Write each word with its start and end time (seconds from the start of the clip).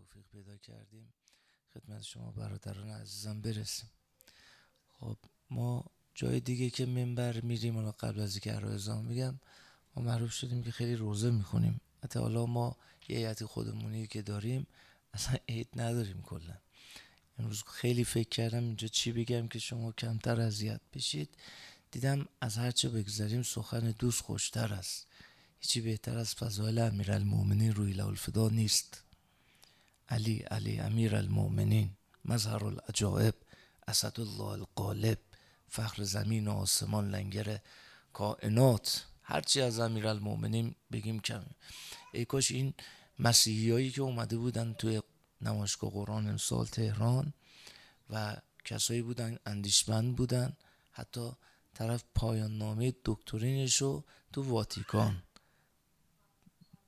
توفیق 0.00 0.24
پیدا 0.32 0.56
کردیم. 0.56 1.12
خدمت 1.74 2.02
شما 2.02 2.30
برادران 2.30 2.90
عزیزم 2.90 3.40
برسیم. 3.40 3.90
خب 4.88 5.16
ما 5.50 5.84
جای 6.14 6.40
دیگه 6.40 6.70
که 6.70 6.86
منبر 6.86 7.40
میریم 7.40 7.74
حالا 7.74 7.92
قبل 7.92 8.20
از 8.20 8.34
اینکه 8.34 8.66
ازام 8.66 9.04
میگم 9.04 9.40
ما 9.96 10.02
معروف 10.02 10.32
شدیم 10.32 10.62
که 10.62 10.70
خیلی 10.70 10.96
روزه 10.96 11.30
می‌خونیم. 11.30 11.80
حتی 12.04 12.18
حالا 12.18 12.46
ما 12.46 12.76
یه 13.08 13.16
هیئت 13.16 13.44
خودمونی 13.44 14.06
که 14.06 14.22
داریم 14.22 14.66
اصلا 15.14 15.36
عید 15.48 15.68
نداریم 15.76 16.22
کلا. 16.22 16.58
امروز 17.38 17.62
خیلی 17.62 18.04
فکر 18.04 18.28
کردم 18.28 18.62
اینجا 18.62 18.88
چی 18.88 19.12
بگم 19.12 19.48
که 19.48 19.58
شما 19.58 19.92
کمتر 19.92 20.40
اذیت 20.40 20.80
بشید. 20.92 21.28
دیدم 21.90 22.28
از 22.40 22.58
هرچه 22.58 22.88
بگذریم 22.88 23.42
سخن 23.42 23.90
دوست 23.90 24.22
خوشتر 24.22 24.74
است. 24.74 25.06
هیچی 25.60 25.80
بهتر 25.80 26.18
از 26.18 26.34
فضایل 26.34 26.78
المومنین 26.78 27.74
روی 27.74 28.00
الفدا 28.00 28.48
نیست. 28.48 29.02
علی 30.10 30.38
علی 30.38 30.78
امیر 30.80 31.16
المؤمنین 31.16 31.90
مظهر 32.24 32.64
العجائب 32.64 33.34
اسد 33.88 34.20
الله 34.20 34.48
القالب 34.48 35.18
فخر 35.68 36.02
زمین 36.02 36.48
و 36.48 36.52
آسمان 36.52 37.10
لنگر 37.10 37.58
کائنات. 38.12 39.06
هرچی 39.22 39.60
از 39.60 39.80
امیر 39.80 40.06
المؤمنین 40.06 40.74
بگیم 40.92 41.20
کم. 41.20 41.42
ای 42.12 42.24
کاش 42.24 42.50
این 42.50 42.74
مسیحی 43.18 43.70
هایی 43.70 43.90
که 43.90 44.02
اومده 44.02 44.36
بودن 44.36 44.72
توی 44.72 45.02
نمایشگاه 45.40 45.90
قرآن 45.90 46.28
امسال 46.28 46.66
تهران 46.66 47.32
و 48.10 48.36
کسایی 48.64 49.02
بودن 49.02 49.38
اندیشمند 49.46 50.16
بودن 50.16 50.56
حتی 50.92 51.30
طرف 51.74 52.04
پایان 52.14 52.58
نامه 52.58 52.94
دکترینش 53.04 53.76
رو 53.76 54.04
تو 54.32 54.42
واتیکان 54.42 55.22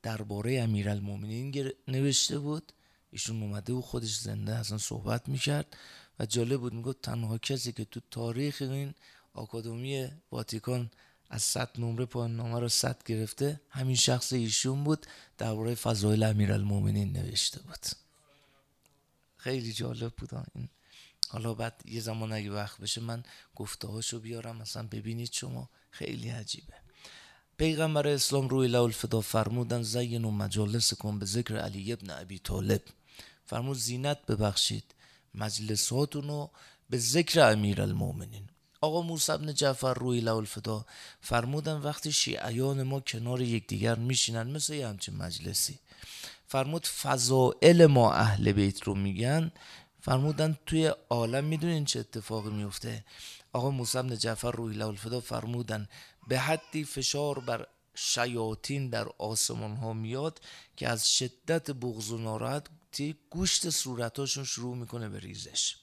درباره 0.02 0.60
امیرالمومنین 0.60 1.72
نوشته 1.88 2.38
بود. 2.38 2.72
ایشون 3.12 3.42
اومده 3.42 3.72
و 3.72 3.80
خودش 3.80 4.18
زنده 4.18 4.54
اصلا 4.54 4.78
صحبت 4.78 5.28
می‌کرد 5.28 5.76
و 6.18 6.26
جالب 6.26 6.60
بود 6.60 6.74
می‌گفت 6.74 7.00
تنها 7.02 7.38
کسی 7.38 7.72
که 7.72 7.84
تو 7.84 8.00
تاریخ 8.10 8.62
این 8.62 8.94
آکادمی 9.34 10.08
واتیکان 10.30 10.90
از 11.30 11.42
صد 11.42 11.70
نمره 11.78 12.04
پایان 12.04 12.36
نامه 12.36 12.60
رو 12.60 12.68
صد 12.68 13.02
گرفته 13.06 13.60
همین 13.70 13.96
شخص 13.96 14.32
ایشون 14.32 14.84
بود 14.84 15.06
درباره 15.38 15.74
فضایل 15.74 16.22
امیرالمومنین 16.22 17.12
نوشته 17.12 17.60
بود. 17.62 17.86
خیلی 19.36 19.72
جالب 19.72 20.12
بود 20.16 20.34
این. 20.54 20.68
حالا 21.28 21.54
بعد 21.54 21.82
یه 21.84 22.00
زمان 22.00 22.32
اگه 22.32 22.50
وقت 22.50 22.80
بشه 22.80 23.00
من 23.00 23.22
گفته 23.56 23.88
هاشو 23.88 24.20
بیارم 24.20 24.56
مثلا 24.56 24.82
ببینید 24.82 25.32
شما. 25.32 25.70
خیلی 25.90 26.28
عجیبه. 26.28 26.74
پیغمبر 27.56 28.08
اسلام 28.08 28.48
روی 28.48 28.68
لول 28.68 28.82
الفدا 28.82 29.20
فرمودن 29.20 29.82
زین 29.82 30.24
و 30.24 30.30
مجالس 30.30 30.94
کن 30.94 31.18
به 31.18 31.26
ذکر 31.26 31.56
علی 31.56 31.92
ابن 31.92 32.10
ابی 32.10 32.38
طالب. 32.38 32.82
فرمود 33.46 33.76
زینت 33.76 34.26
ببخشید 34.26 34.84
مجلساتون 35.34 36.28
رو 36.28 36.50
به 36.90 36.98
ذکر 36.98 37.40
امیر 37.40 37.82
المومنین 37.82 38.48
آقا 38.82 39.02
موسی 39.02 39.32
بن 39.32 39.54
جعفر 39.54 39.94
روی 39.94 40.20
لول 40.20 40.36
الفدا 40.36 40.86
فرمودن 41.20 41.76
وقتی 41.76 42.12
شیعیان 42.12 42.82
ما 42.82 43.00
کنار 43.00 43.40
یکدیگر 43.40 43.94
میشینن 43.94 44.50
مثل 44.50 44.74
یه 44.74 44.88
همچین 44.88 45.16
مجلسی. 45.16 45.78
فرمود 46.46 46.86
فضائل 46.86 47.86
ما 47.86 48.12
اهل 48.12 48.52
بیت 48.52 48.82
رو 48.82 48.94
میگن. 48.94 49.52
فرمودن 50.00 50.58
توی 50.66 50.92
عالم 51.10 51.44
می‌دونین 51.44 51.84
چه 51.84 52.00
اتفاقی 52.00 52.50
میفته 52.50 53.04
آقا 53.52 53.70
موسی 53.70 53.98
بن 53.98 54.16
جعفر 54.16 54.50
روی 54.50 54.82
الفدا 54.82 55.20
فرمودن 55.20 55.88
به 56.28 56.38
حدی 56.38 56.84
فشار 56.84 57.38
بر 57.38 57.66
شیاطین 57.94 58.88
در 58.88 59.08
آسمان 59.18 59.76
ها 59.76 59.92
میاد 59.92 60.40
که 60.76 60.88
از 60.88 61.16
شدت 61.16 61.70
بغض 61.70 62.10
و 62.10 62.18
ناراحتی 62.92 63.16
گوشت 63.30 63.70
صورتاشون 63.70 64.44
شروع 64.44 64.76
می‌کنه 64.76 65.08
به 65.08 65.18
ریزش. 65.18 65.76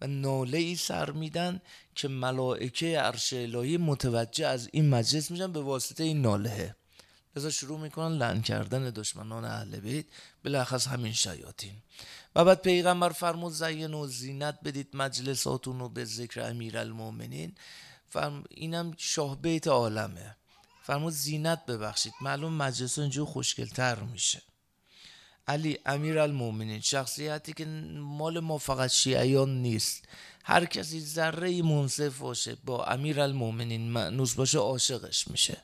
و 0.00 0.06
ناله 0.06 0.58
ای 0.58 0.76
سر 0.76 1.10
میدن 1.10 1.60
که 1.94 2.08
ملائکه 2.08 2.98
عرش 3.00 3.32
الهی 3.32 3.76
متوجه 3.76 4.46
از 4.46 4.68
این 4.72 4.88
مجلس 4.88 5.30
میشن 5.30 5.52
به 5.52 5.60
واسطه 5.60 6.04
این 6.04 6.22
ناله 6.22 6.76
لذا 7.36 7.50
شروع 7.50 7.80
می‌کنن 7.80 8.18
لعن 8.18 8.42
کردن 8.42 8.90
دشمنان 8.90 9.44
اهل 9.44 9.80
بیت 9.80 10.06
بلخص 10.42 10.86
همین 10.86 11.12
شیاطین. 11.12 11.82
و 12.34 12.44
بعد 12.44 12.62
پیغمبر 12.62 13.10
فرمود 13.10 13.52
زین 13.52 13.94
و 13.94 14.06
زینت 14.06 14.58
بدید 14.64 14.88
مجلساتون 14.94 15.78
رو 15.78 15.88
به 15.88 16.04
ذکر 16.04 16.40
امیر 16.40 16.78
المومنین 16.78 17.54
فرم 18.08 18.44
اینم 18.50 18.94
شاه 18.96 19.36
بیت 19.42 19.66
عالمه. 19.66 20.36
فرمود 20.82 21.12
زینت 21.12 21.66
ببخشید 21.66 22.12
معلوم 22.20 22.52
مجلس 22.54 22.98
اینجور 22.98 23.26
خوشگلتر 23.26 24.00
میشه. 24.00 24.42
علی 25.48 25.78
امیر 25.86 26.18
المومنین 26.18 26.80
شخصیتی 26.80 27.52
که 27.52 27.64
مال 27.96 28.40
ما 28.40 28.58
فقط 28.58 28.90
شیعیان 28.90 29.62
نیست. 29.62 30.04
هر 30.44 30.64
کسی 30.64 31.00
ذره 31.00 31.62
منصف 31.62 32.18
باشه 32.18 32.56
با 32.64 32.84
امیر 32.84 33.20
المومنین 33.20 33.90
معنوس 33.90 34.34
باشه 34.34 34.58
عاشقش 34.58 35.28
میشه. 35.28 35.62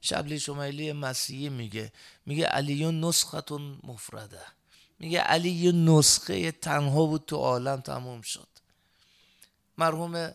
شبلی 0.00 0.40
شمایلی 0.40 0.92
مسیحی 0.92 1.48
میگه 1.48 1.92
میگه 2.26 2.46
علیون 2.46 3.04
نسختون 3.04 3.78
مفرده. 3.82 4.40
میگه 4.98 5.20
علی 5.20 5.50
یه 5.50 5.72
نسخه 5.72 6.52
تنها 6.52 7.06
بود 7.06 7.24
تو 7.26 7.36
عالم 7.36 7.80
تموم 7.80 8.20
شد. 8.20 8.48
مرحوم 9.78 10.34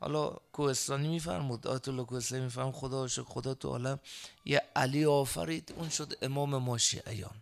حالا 0.00 0.36
کوهستانی 0.52 1.08
میفرمود 1.08 1.66
آیت 1.66 1.88
الله 1.88 2.04
کوهستانی 2.04 2.42
میفرمود 2.42 2.74
خدا 2.74 3.08
شکر 3.08 3.24
خدا 3.24 3.54
تو 3.54 3.68
عالم. 3.68 4.00
یه 4.44 4.62
علی 4.76 5.04
آفرید 5.04 5.74
اون 5.76 5.88
شد 5.88 6.12
امام 6.22 6.56
ما 6.56 6.78
شیعیان. 6.78 7.34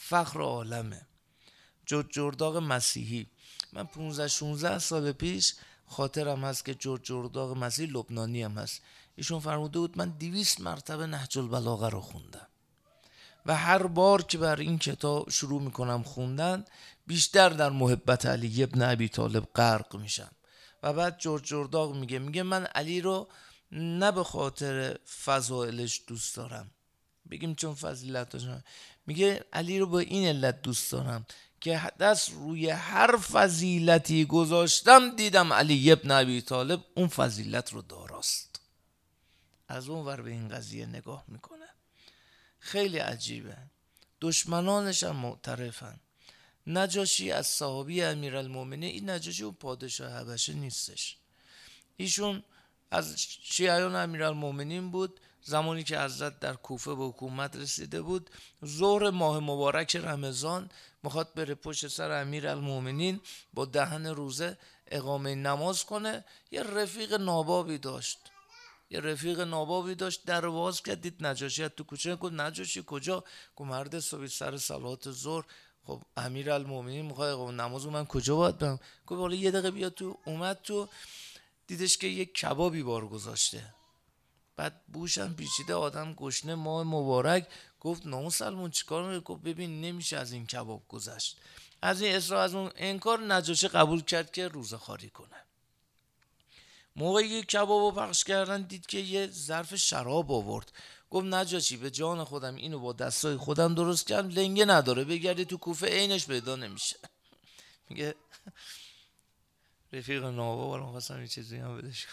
فخر 0.00 0.40
عالمه. 0.40 1.06
جورج 1.86 2.06
جرداغ 2.10 2.56
مسیحی. 2.56 3.26
من 3.72 3.84
15 3.84 4.28
16 4.28 4.78
سال 4.78 5.12
پیش 5.12 5.54
خاطرم 5.86 6.44
هست 6.44 6.64
که 6.64 6.74
جورج 6.74 7.02
جرداغ 7.02 7.56
مسیحی 7.56 7.92
لبنانی 7.92 8.42
هم 8.42 8.58
هست. 8.58 8.82
ایشون 9.16 9.40
فرموده 9.40 9.78
بود 9.78 9.98
من 9.98 10.10
دیویست 10.18 10.60
مرتبه 10.60 11.06
نهج 11.06 11.38
البلاغه 11.38 11.88
رو 11.88 12.00
خوندم. 12.00 12.48
و 13.46 13.56
هر 13.56 13.86
بار 13.86 14.22
که 14.22 14.38
بر 14.38 14.56
این 14.56 14.78
کتاب 14.78 15.30
شروع 15.30 15.62
می‌کنم 15.62 16.02
خوندن 16.02 16.64
بیشتر 17.06 17.48
در 17.48 17.70
محبت 17.70 18.26
علی 18.26 18.62
ابن 18.62 18.82
ابی 18.82 19.08
طالب 19.08 19.44
غرق 19.54 19.96
میشم. 19.96 20.30
و 20.82 20.92
بعد 20.92 21.18
جورج 21.18 21.44
جرداغ 21.44 21.94
میگه 21.94 22.18
میگه 22.18 22.42
من 22.42 22.64
علی 22.64 23.00
رو 23.00 23.28
نه 23.72 24.12
به 24.12 24.24
خاطر 24.24 24.98
فضائلش 25.24 26.02
دوست 26.06 26.36
دارم 26.36 26.70
بگیم 27.30 27.54
چون 27.54 27.74
فضیلتش 27.74 28.42
میگه 29.06 29.44
علی 29.52 29.78
رو 29.78 29.86
به 29.86 29.96
این 29.96 30.28
علت 30.28 30.62
دوست 30.62 30.92
دارم 30.92 31.26
که 31.60 31.82
دست 32.00 32.30
روی 32.30 32.70
هر 32.70 33.16
فضیلتی 33.16 34.24
گذاشتم 34.24 35.16
دیدم 35.16 35.52
علی 35.52 35.92
ابن 35.92 36.10
ابی 36.10 36.40
طالب 36.40 36.84
اون 36.94 37.08
فضیلت 37.08 37.72
رو 37.72 37.82
داراست. 37.82 38.60
از 39.68 39.88
اون 39.88 40.06
ور 40.06 40.22
به 40.22 40.30
این 40.30 40.48
قضیه 40.48 40.86
نگاه 40.86 41.24
می‌کنه. 41.28 41.68
خیلی 42.58 42.98
عجیبه. 42.98 43.56
دشمنانش 44.20 45.02
هم 45.02 45.16
معترفن. 45.16 46.00
نجاشی 46.66 47.32
از 47.32 47.46
صحابی 47.46 48.02
المومنه 48.02 48.86
این 48.86 49.10
نجاشی 49.10 49.42
اون 49.42 49.54
پادشاه 49.54 50.12
حبشه 50.12 50.52
نیستش. 50.52 51.16
ایشون 51.96 52.42
از 52.90 53.20
شیعیان 53.42 53.94
المومنین 54.22 54.90
بود. 54.90 55.20
زمانی 55.48 55.84
که 55.84 56.00
حضرت 56.00 56.40
در 56.40 56.54
کوفه 56.54 56.94
به 56.94 57.04
حکومت 57.04 57.56
رسیده 57.56 58.02
بود 58.02 58.30
ظهر 58.64 59.10
ماه 59.10 59.40
مبارک 59.40 59.96
رمضان 59.96 60.70
می‌خواد 61.02 61.34
بره 61.34 61.54
پشت 61.54 61.88
سر 61.88 62.10
امیر 62.10 62.48
المومنین 62.48 63.20
با 63.54 63.64
دهن 63.64 64.06
روزه 64.06 64.58
اقامه 64.86 65.34
نماز 65.34 65.84
کنه. 65.84 66.24
یه 66.50 66.62
رفیق 66.62 67.14
نابابی 67.14 67.78
داشت. 67.78 68.18
یه 68.90 69.00
رفیق 69.00 69.40
نابابی 69.40 69.94
داشت. 69.94 70.24
در 70.26 70.48
باز 70.48 70.82
کرد 70.82 71.00
دید 71.00 71.26
نجاشی 71.26 71.68
تو 71.68 71.84
کوچه 71.84 72.16
گفت 72.16 72.32
نجاشی 72.32 72.84
کجا؟ 72.86 73.24
گفت 73.56 73.70
مرد 73.70 73.98
صبح 73.98 74.26
سر 74.26 74.56
صلات 74.56 75.10
ظهر. 75.10 75.44
خب 75.86 76.02
امیر 76.16 76.50
المومنین 76.50 77.06
می‌خواد 77.06 77.54
نماز. 77.54 77.86
من 77.86 78.06
کجا 78.06 78.36
باید 78.36 78.58
برم؟ 78.58 78.80
گفت 79.06 79.20
حالا 79.20 79.34
یه 79.34 79.50
دقیقه 79.50 79.70
بیا 79.70 79.90
تو. 79.90 80.18
اومد 80.24 80.62
تو. 80.62 80.88
دیدش 81.66 81.96
که 81.96 82.06
یه 82.06 82.24
کبابی 82.24 82.82
بار 82.82 83.08
گذاشته. 83.08 83.77
بعد 84.58 84.80
بوشم 84.92 85.34
پیچیده 85.34 85.74
آدم 85.74 86.14
گشنه 86.14 86.54
ماه 86.54 86.84
مبارک 86.84 87.48
گفت 87.80 88.06
نامو 88.06 88.30
سلمون 88.30 88.70
چیکار 88.70 89.02
می‌کنه؟ 89.02 89.20
گفت 89.20 89.42
ببین 89.42 89.80
نمیشه 89.80 90.16
از 90.16 90.32
این 90.32 90.46
کباب 90.46 90.82
گذشت. 90.88 91.36
از 91.82 92.02
این 92.02 92.16
اصرا 92.16 92.42
از 92.42 92.54
اون 92.54 92.70
انکار 92.76 93.20
نجاشی 93.34 93.68
قبول 93.68 94.02
کرد 94.02 94.32
که 94.32 94.48
روزه 94.48 94.76
خاری 94.76 95.10
کنه. 95.10 95.36
موقعی 96.96 97.42
کباب 97.42 97.68
رو 97.68 97.90
پخش 97.90 98.24
کردن 98.24 98.62
دید 98.62 98.86
که 98.86 98.98
یه 98.98 99.26
ظرف 99.26 99.76
شراب 99.76 100.32
آورد. 100.32 100.72
گفت 101.10 101.26
نجاشی 101.26 101.76
به 101.76 101.90
جان 101.90 102.24
خودم 102.24 102.54
اینو 102.54 102.78
با 102.78 102.92
دستای 102.92 103.36
خودم 103.36 103.74
درست 103.74 104.06
کردم 104.06 104.28
لنگه 104.28 104.64
نداره 104.64 105.04
بگردی 105.04 105.44
تو 105.44 105.56
کوفه 105.56 105.86
عینش 105.86 106.26
پیدا 106.26 106.56
نمیشه. 106.56 106.96
میگه 107.88 108.14
رفیق 109.92 110.24
نوابا 110.24 110.70
برام 110.70 110.90
خواستم 110.90 111.20
یه 111.20 111.28
چیزی 111.28 111.56
هم 111.56 111.76
بدش 111.76 112.06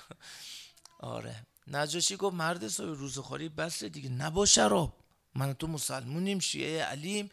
آره. 0.99 1.45
نجاشی 1.67 2.15
گفت 2.15 2.35
مرد 2.35 2.67
صاحب 2.67 2.89
روزخوری 2.89 3.49
بس 3.49 3.83
دیگه 3.83 4.09
نبا 4.09 4.45
شراب. 4.45 4.97
من 5.35 5.53
تو 5.53 5.67
مسلمونیم 5.67 6.39
شیعه 6.39 6.83
علیم. 6.83 7.31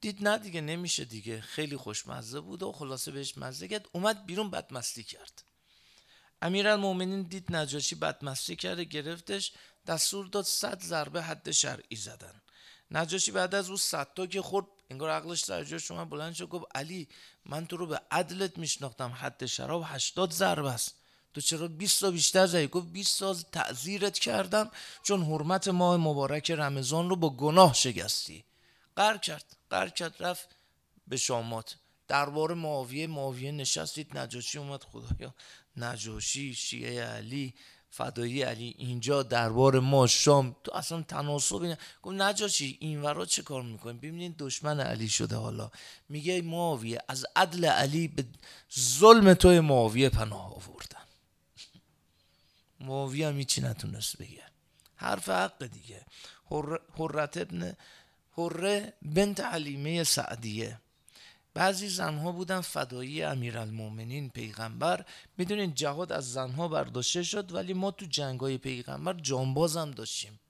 دید 0.00 0.28
نه 0.28 0.38
دیگه 0.38 0.60
نمیشه 0.60 1.04
دیگه. 1.04 1.40
خیلی 1.40 1.76
خوشمزه 1.76 2.40
بود 2.40 2.62
و 2.62 2.72
خلاصه 2.72 3.10
بهش 3.10 3.38
مزه 3.38 3.68
کرد. 3.68 3.88
اومد 3.92 4.26
بیرون 4.26 4.50
بدمستی 4.50 5.02
کرد. 5.02 5.42
امیرالمومنین 6.42 7.22
دید 7.22 7.56
نجاشی 7.56 7.94
بدمستی 7.94 8.56
کرده 8.56 8.84
گرفتش. 8.84 9.52
دستور 9.86 10.26
داد 10.26 10.44
صد 10.44 10.82
ضربه 10.82 11.22
حد 11.22 11.50
شرعی 11.50 11.96
زدن. 11.96 12.42
نجاشی 12.90 13.30
بعد 13.30 13.54
از 13.54 13.68
اون 13.68 13.76
صد 13.76 14.14
تا 14.14 14.26
که 14.26 14.42
خورد 14.42 14.66
انگار 14.90 15.10
عقلش 15.10 15.40
در 15.40 15.78
شما 15.78 16.04
بلند 16.04 16.34
شد 16.34 16.48
گفت 16.48 16.66
علی 16.74 17.08
من 17.46 17.66
تو 17.66 17.76
رو 17.76 17.86
به 17.86 18.00
عدلت 18.10 18.58
میشناختم. 18.58 19.10
حد 19.10 19.46
شراب 19.46 19.82
80 19.86 20.32
ضربه 20.32 20.70
است. 20.70 21.01
تو 21.34 21.40
چرا 21.40 21.68
20 21.68 22.00
تا 22.00 22.10
بیشتر 22.10 22.46
زدی؟ 22.46 22.66
گفت 22.66 22.86
20 22.92 23.18
تا 23.20 23.36
تعذیرت 23.52 24.18
کردم 24.18 24.70
چون 25.02 25.22
حرمت 25.22 25.68
ماه 25.68 25.96
مبارک 25.96 26.50
رمضان 26.50 27.08
رو 27.10 27.16
با 27.16 27.30
گناه 27.30 27.74
شگستی 27.74 28.44
قر 28.96 29.16
کرد 29.16 29.56
قر 29.70 29.88
کرد 29.88 30.14
رفت 30.20 30.48
به 31.08 31.16
شامات. 31.16 31.76
دربار 32.08 32.54
معاویه 32.54 33.06
معاویه 33.06 33.52
نشستید 33.52 34.18
نجاشی 34.18 34.58
اومد 34.58 34.84
خدایا. 34.84 35.34
نجاشی 35.76 36.54
شیعه 36.54 37.04
علی 37.04 37.54
فدایی 37.90 38.42
علی 38.42 38.74
اینجا 38.78 39.22
دربار 39.22 39.80
ما 39.80 40.06
شام. 40.06 40.56
تو 40.64 40.74
اصلا 40.74 41.02
تناسب 41.02 41.56
اینه 41.56 41.78
گفت 42.02 42.16
نجاشی 42.16 42.76
این 42.80 43.02
ورا 43.02 43.26
چه 43.26 43.42
کار 43.42 43.62
می‌کنیم 43.62 43.96
ببینید 43.96 44.36
دشمن 44.38 44.80
علی 44.80 45.08
شده 45.08 45.36
حالا. 45.36 45.70
میگه 46.08 46.42
معاویه 46.42 47.02
از 47.08 47.26
عدل 47.36 47.64
علی 47.64 48.08
به 48.08 48.24
ظلم 48.78 49.34
توی 49.34 49.60
معاویه 49.60 50.08
پناه 50.08 50.54
آوردن 50.56 51.01
معاویه 52.82 53.28
هم 53.28 53.38
هیچی 53.38 53.60
نتونست 53.60 54.16
بگه. 54.16 54.42
حرف 54.96 55.28
حق 55.28 55.66
دیگه. 55.66 56.04
حرت 56.98 57.36
ابن 57.36 57.76
حره 58.36 58.92
بنت 59.02 59.40
علیمه 59.40 60.04
سعدیه. 60.04 60.80
بعضی 61.54 61.88
زنها 61.88 62.32
بودن 62.32 62.60
فدایی 62.60 63.22
امیرالمومنین 63.22 64.30
پیغمبر. 64.30 65.04
می‌دونین 65.38 65.74
جهاد 65.74 66.12
از 66.12 66.32
زنها 66.32 66.68
برداشته 66.68 67.22
شد 67.22 67.52
ولی 67.52 67.72
ما 67.72 67.90
تو 67.90 68.06
جنگای 68.06 68.58
پیغمبر 68.58 69.12
جانباز 69.12 69.76
هم 69.76 69.90
داشتیم. 69.90 70.40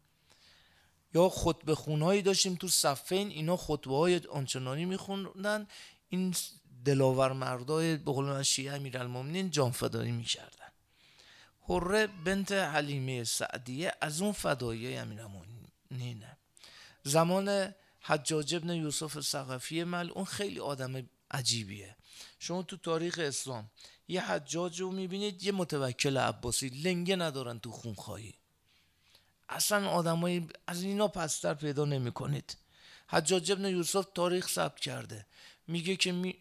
یا 1.15 1.29
خطبه 1.29 1.75
خونهایی 1.75 2.23
داشتیم 2.23 2.55
تو 2.55 2.69
صفین 2.69 3.29
اینا 3.29 3.57
خطبه 3.57 3.97
های 3.97 4.21
آنچنانی 4.31 4.85
میخوندن. 4.85 5.67
این 6.09 6.35
دلاور 6.85 7.33
مردای 7.33 7.97
به 7.97 8.13
قول 8.13 8.43
شیعه 8.43 8.75
امیرالمومنین 8.75 9.51
جان 9.51 9.71
فدایی 9.71 10.13
می‌کردن. 10.13 10.62
حره 11.69 12.07
بنت 12.07 12.53
حلیمه 12.53 13.25
سعدیه 13.25 13.93
از 14.01 14.21
اون 14.21 14.33
فدایی 14.33 14.97
امیرالمومنینه 14.97 16.37
زمان 17.03 17.75
حجاج 18.01 18.55
ابن 18.55 18.71
یوسف 18.71 19.21
سقفی 19.21 19.81
اون 19.83 20.25
خیلی 20.25 20.61
آدم 20.61 21.09
عجیبیه. 21.31 21.97
شما 22.39 22.63
تو 22.63 22.77
تاریخ 22.77 23.19
اسلام 23.19 23.71
یه 24.09 24.21
حجاج 24.21 24.81
رو 24.81 24.93
می‌بینید 24.93 25.43
یه 25.43 25.53
متوکل 25.53 26.17
عباسی 26.17 26.69
لنگه 26.69 27.17
ندارن 27.17 27.59
تو 27.59 27.71
خونخواهی 27.71 28.35
اصلا 29.49 29.89
آدمای 29.89 30.47
از 30.67 30.83
اینا 30.83 31.09
پستر 31.09 31.55
پیدا 31.55 31.85
نمی 31.85 32.13
کنید 32.13 32.57
حجاج 33.09 33.53
ابن 33.53 33.65
یوسف 33.65 34.07
تاریخ 34.15 34.49
ثبت 34.49 34.81
کرده. 34.81 35.27
میگه 35.67 35.97
که 35.97 36.13
می... 36.13 36.35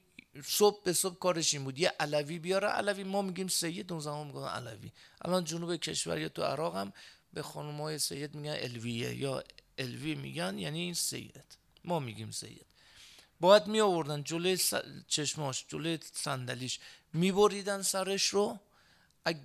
صبح 0.46 0.84
به 0.84 0.94
صبح 0.94 1.20
کارش 1.20 1.54
این 1.54 1.64
بود. 1.64 1.80
یه 1.80 1.94
علوی 2.00 2.40
بیاره 2.40 2.68
علوی 2.68 3.04
ما 3.04 3.22
میگیم 3.22 3.48
سید 3.48 3.92
اون 3.92 4.02
زمان 4.02 4.28
میگن 4.28 4.48
علوی. 4.48 4.92
الان 5.22 5.44
جنوب 5.44 5.76
کشور 5.76 6.20
یا 6.20 6.30
تو 6.30 6.44
عراق 6.44 6.76
هم 6.76 6.94
به 7.34 7.42
خانمای 7.42 8.00
سید 8.00 8.36
میگن 8.36 8.56
الویه 8.60 9.16
یا 9.16 9.44
الوی 9.78 10.16
میگن 10.16 10.60
یعنی 10.60 10.80
این 10.80 10.94
سید. 10.94 11.44
ما 11.84 12.00
میگیم 12.00 12.32
سید. 12.32 12.66
باید 13.40 13.68
می 13.68 13.82
آوردن 13.82 14.24
جلوی 14.24 14.60
چشماش 15.08 15.66
جلوی 15.68 16.00
صندلیش. 16.14 16.80
میبریدن 17.14 17.82
سرش 17.82 18.28
رو 18.28 18.60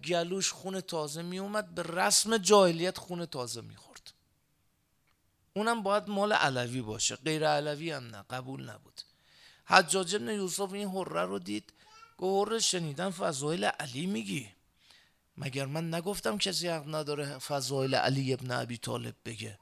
گلوش 0.04 0.52
خون 0.52 0.80
تازه 0.80 1.22
می 1.22 1.38
اومد 1.38 1.74
به 1.74 1.82
رسم 1.82 2.38
جاهلیت 2.38 2.98
خون 2.98 3.26
تازه 3.26 3.60
می‌خورد. 3.60 4.12
اونم 5.54 5.82
باید 5.82 6.08
مال 6.08 6.32
علوی 6.32 6.82
باشه. 6.82 7.16
غیر 7.16 7.48
علوی 7.48 7.90
هم 7.90 8.06
نه 8.06 8.24
قبول 8.30 8.70
نبود. 8.70 9.02
حجاج 9.66 10.14
ابن 10.14 10.28
یوسف 10.28 10.72
این 10.72 10.88
حره 10.88 11.22
رو 11.22 11.38
دید 11.38 11.72
گفت 12.18 12.48
حره 12.48 12.58
شنیدن 12.58 13.10
فضایل 13.10 13.64
علی 13.64 14.06
میگی. 14.06 14.48
مگر 15.36 15.66
من 15.66 15.94
نگفتم 15.94 16.38
کسی 16.38 16.68
حق 16.68 16.94
نداره 16.94 17.38
فضایل 17.38 17.94
علی 17.94 18.32
ابن 18.32 18.50
ابی 18.50 18.78
طالب 18.78 19.14
بگه؟ 19.24 19.58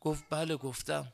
گفت 0.00 0.24
بله 0.30 0.56
گفتم. 0.56 1.12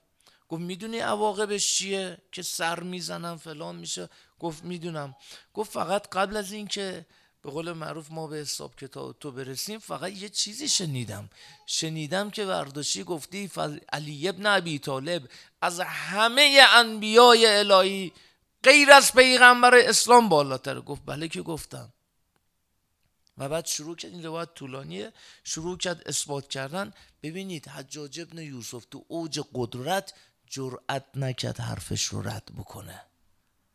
گفت 0.48 0.62
می‌دونی 0.62 0.98
عواقبش 0.98 1.76
چیه 1.76 2.18
که 2.32 2.42
سر 2.42 2.80
می‌زنم 2.80 3.36
فلان 3.36 3.76
میشه؟ 3.76 4.08
گفت 4.38 4.64
می‌دونم. 4.64 5.16
گفت 5.54 5.72
فقط 5.72 6.08
قبل 6.08 6.36
از 6.36 6.52
اینکه 6.52 7.06
به 7.44 7.50
قول 7.50 7.72
معروف 7.72 8.10
ما 8.10 8.26
به 8.26 8.36
حساب 8.36 8.76
کتاب 8.76 9.16
تو 9.20 9.32
برسیم. 9.32 9.78
فقط 9.78 10.12
یه 10.12 10.28
چیزی 10.28 10.68
شنیدم. 10.68 11.30
شنیدم 11.66 12.30
که 12.30 12.44
ورداشی 12.44 13.04
گفتی 13.04 13.50
علی 13.92 14.28
ابن 14.28 14.46
ابی 14.46 14.78
طالب 14.78 15.28
از 15.60 15.80
همه 15.80 16.60
انبیای 16.68 17.46
الهی 17.46 18.12
غیر 18.62 18.92
از 18.92 19.12
پیغمبر 19.12 19.74
اسلام 19.74 20.28
بالاتر 20.28 20.80
گفت. 20.80 21.02
بله 21.06 21.28
که 21.28 21.42
گفتم. 21.42 21.92
و 23.38 23.48
بعد 23.48 23.66
شروع 23.66 23.96
کرد 23.96 24.12
این 24.12 24.24
روایت 24.24 24.54
طولانیه. 24.54 25.12
شروع 25.44 25.78
کرد 25.78 26.02
اثبات 26.06 26.48
کردن. 26.48 26.92
ببینید 27.22 27.68
حجاج 27.68 28.20
ابن 28.20 28.38
یوسف 28.38 28.84
تو 28.90 29.04
اوج 29.08 29.40
قدرت 29.54 30.14
جرأت 30.46 31.04
نکرد 31.14 31.60
حرفش 31.60 32.04
رو 32.04 32.28
رد 32.28 32.50
بکنه. 32.58 33.02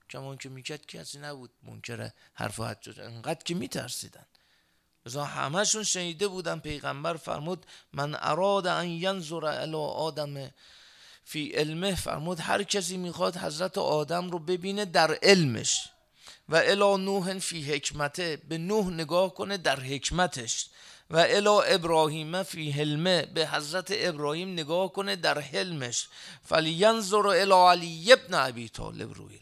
کمان 0.09 0.37
که 0.37 0.49
می‌کرد 0.49 0.85
کسی 0.85 1.19
نبود. 1.19 1.49
منکر 1.63 2.09
حرف 2.33 2.59
حجاج 2.59 2.99
انقدر 2.99 3.43
که 3.43 3.55
میترسیدن. 3.55 4.25
بزا 5.05 5.23
همهشون 5.23 5.83
شنیده 5.83 6.27
بودن. 6.27 6.59
پیغمبر 6.59 7.17
فرمود 7.17 7.65
من 7.93 8.15
اراد 8.19 8.67
ان 8.67 8.87
ینظر 8.87 9.45
الی 9.45 9.75
آدم 9.75 10.51
فی 11.23 11.49
علمه. 11.49 11.95
فرمود 11.95 12.39
هر 12.39 12.63
کسی 12.63 12.97
می‌خواد 12.97 13.37
حضرت 13.37 13.77
آدم 13.77 14.29
رو 14.29 14.39
ببینه 14.39 14.85
در 14.85 15.17
علمش 15.23 15.89
و 16.49 16.55
الا 16.55 16.97
نوح 16.97 17.39
فی 17.39 17.73
حکمته. 17.73 18.37
به 18.49 18.57
نوح 18.57 18.89
نگاه 18.89 19.33
کنه 19.33 19.57
در 19.57 19.79
حکمتش. 19.79 20.67
و 21.09 21.17
الا 21.17 21.61
ابراهیم 21.61 22.43
فی 22.43 22.71
حلمه. 22.71 23.25
به 23.25 23.47
حضرت 23.47 23.87
ابراهیم 23.91 24.53
نگاه 24.53 24.93
کنه 24.93 25.15
در 25.15 25.39
حلمش. 25.39 26.07
فلینظر 26.43 27.27
الی 27.27 27.51
علی 27.51 28.13
ابن 28.13 28.33
ابی 28.33 28.69
طالب. 28.69 29.13
روی 29.13 29.39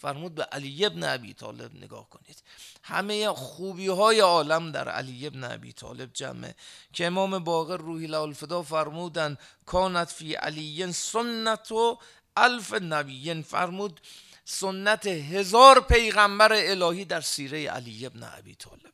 فرمود 0.00 0.34
به 0.34 0.42
علی 0.44 0.84
ابن 0.86 1.04
ابی 1.04 1.34
طالب 1.34 1.74
نگاه 1.74 2.08
کنید. 2.08 2.42
همه 2.82 3.28
خوبی 3.28 3.86
های 3.88 4.20
عالم 4.20 4.72
در 4.72 4.88
علی 4.88 5.26
ابن 5.26 5.44
ابی 5.44 5.72
طالب 5.72 6.12
جمعه 6.12 6.54
که 6.92 7.06
امام 7.06 7.38
باقر 7.38 7.76
روحی 7.76 8.14
الفدا 8.14 8.62
فرمودن 8.62 9.36
کانت 9.66 10.10
فی 10.10 10.34
علی 10.34 10.92
سنت 10.92 11.72
و 11.72 11.98
الف 12.36 12.72
نبیین. 12.72 13.42
فرمود 13.42 14.00
سنت 14.44 15.06
هزار 15.06 15.80
پیغمبر 15.80 16.52
الهی 16.52 17.04
در 17.04 17.20
سیره 17.20 17.70
علی 17.70 18.06
ابن 18.06 18.22
ابی 18.22 18.54
طالبه 18.54 18.90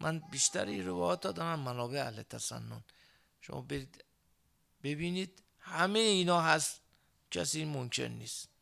من 0.00 0.22
بیشتری 0.30 0.82
روایات 0.82 1.20
دادم 1.20 1.58
منابع 1.58 2.00
اهل 2.00 2.22
تسنن. 2.22 2.84
شما 3.40 3.60
برید 3.60 4.04
ببینید 4.82 5.42
همه 5.58 5.98
اینا 5.98 6.40
هست 6.40 6.80
کسی 7.30 7.64
منکر 7.64 8.08
نیست. 8.08 8.55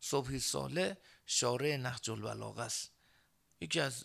صبحی 0.00 0.38
ساله 0.38 0.96
شارع 1.26 1.76
نهج 1.76 2.10
البلاغه 2.10 2.62
است. 2.62 2.90
یکی 3.60 3.80
از 3.80 4.04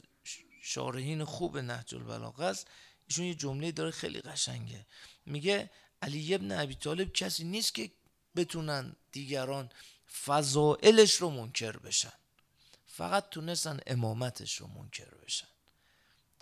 شارحین 0.62 1.24
خوب 1.24 1.58
نهج 1.58 1.96
البلاغه 1.96 2.46
است. 2.46 2.68
ایشون 3.08 3.26
یه 3.26 3.36
جمله 3.36 3.72
داره 3.72 3.92
خیلی 3.92 4.22
قشنگه. 4.22 4.86
میگه 5.26 5.70
علی 6.02 6.36
ابن 6.36 6.52
ابی 6.52 6.76
طالب 6.76 7.14
کسی 7.14 7.44
نیست 7.44 7.76
که 7.76 7.92
بتونن 8.36 8.96
دیگران 9.12 9.70
فضائلش 10.26 11.16
رو 11.16 11.30
منکر 11.30 11.78
بشن. 11.78 12.14
فقط 12.88 13.30
تونستن 13.30 13.80
امامتش 13.88 14.56
رو 14.56 14.68
منکر 14.68 15.16
بشن. 15.26 15.48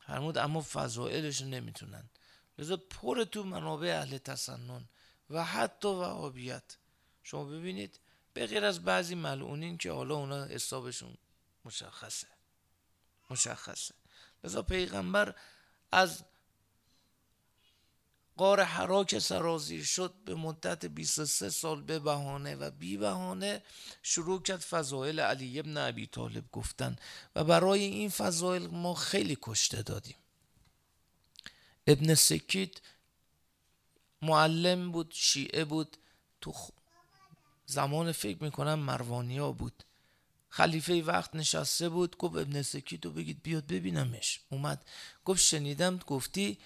فرمود 0.06 0.38
اما 0.38 0.62
فضائلش 0.62 1.42
رو 1.42 1.48
نمی‌تونن. 1.48 2.10
لذا 2.58 2.78
پر 2.78 3.24
تو 3.24 3.44
منابع 3.44 3.88
اهل 3.88 4.18
تسنن 4.18 4.86
و 5.30 5.44
حتی 5.44 5.88
وهابیت. 5.88 6.78
شما 7.24 7.46
ببینید 7.46 8.00
به 8.34 8.48
غیر 8.48 8.66
از 8.66 8.84
بعضی 8.84 9.16
ملعونین 9.16 9.78
که 9.78 9.92
حالا 9.92 10.16
اونا 10.16 10.46
حسابشون 10.46 11.18
مشخصه. 11.66 12.28
مشخصه. 13.30 13.96
لذا 14.44 14.62
پیغمبر 14.62 15.36
از 15.92 16.24
قار 18.38 18.64
حراک 18.64 19.20
سرازیر 19.20 19.84
شد 19.84 20.14
به 20.26 20.36
مدت 20.36 20.86
23 20.86 21.50
سال 21.50 21.82
به 21.82 22.00
بهانه 22.00 22.56
و 22.56 22.72
بی 22.72 22.98
بهانه 22.98 23.64
شروع 24.04 24.42
کرد 24.42 24.60
فضایل 24.60 25.20
علی 25.20 25.60
ابن 25.60 25.78
ابی 25.78 26.08
طالب 26.08 26.52
گفتن 26.52 26.96
و 27.36 27.44
برای 27.44 27.84
این 27.84 28.10
فضایل 28.10 28.68
ما 28.68 28.94
خیلی 28.94 29.38
کشته 29.42 29.82
دادیم. 29.82 30.16
ابن 31.88 32.16
سکیت 32.16 32.72
معلم 34.22 34.92
بود 34.92 35.12
شیعه 35.16 35.66
بود 35.66 35.98
تو 36.42 36.54
زمان 37.70 38.12
فکر 38.12 38.44
می‌کنم 38.44 38.80
مروانیا 38.80 39.52
بود. 39.52 39.84
خلیفه 40.50 41.02
وقت 41.02 41.36
نشسته 41.36 41.90
بود 41.90 42.18
گفت 42.18 42.36
ابن 42.36 42.62
سکی 42.62 42.98
تو 42.98 43.12
بگید 43.12 43.44
بیاد 43.44 43.68
ببینمش. 43.68 44.42
اومد 44.50 44.86
گفت 45.26 45.42
شنیدم 45.42 45.98
گفتی 45.98 46.58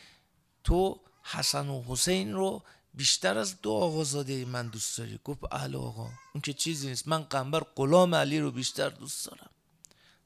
تو 0.64 1.00
حسن 1.24 1.68
و 1.68 1.84
حسین 1.88 2.34
رو 2.34 2.64
بیشتر 2.94 3.38
از 3.38 3.62
دو 3.62 3.72
آقازاده 3.72 4.46
من 4.46 4.68
دوست 4.68 4.98
داری. 4.98 5.20
گفت 5.24 5.40
اهل 5.52 5.76
آقا 5.76 6.10
اون 6.34 6.42
که 6.44 6.54
چیزی 6.54 6.88
نیست. 6.88 7.08
من 7.08 7.24
قنبر 7.24 7.64
غلام 7.76 8.16
علی 8.16 8.40
رو 8.40 8.52
بیشتر 8.52 8.90
دوست 8.90 9.26
دارم. 9.26 9.50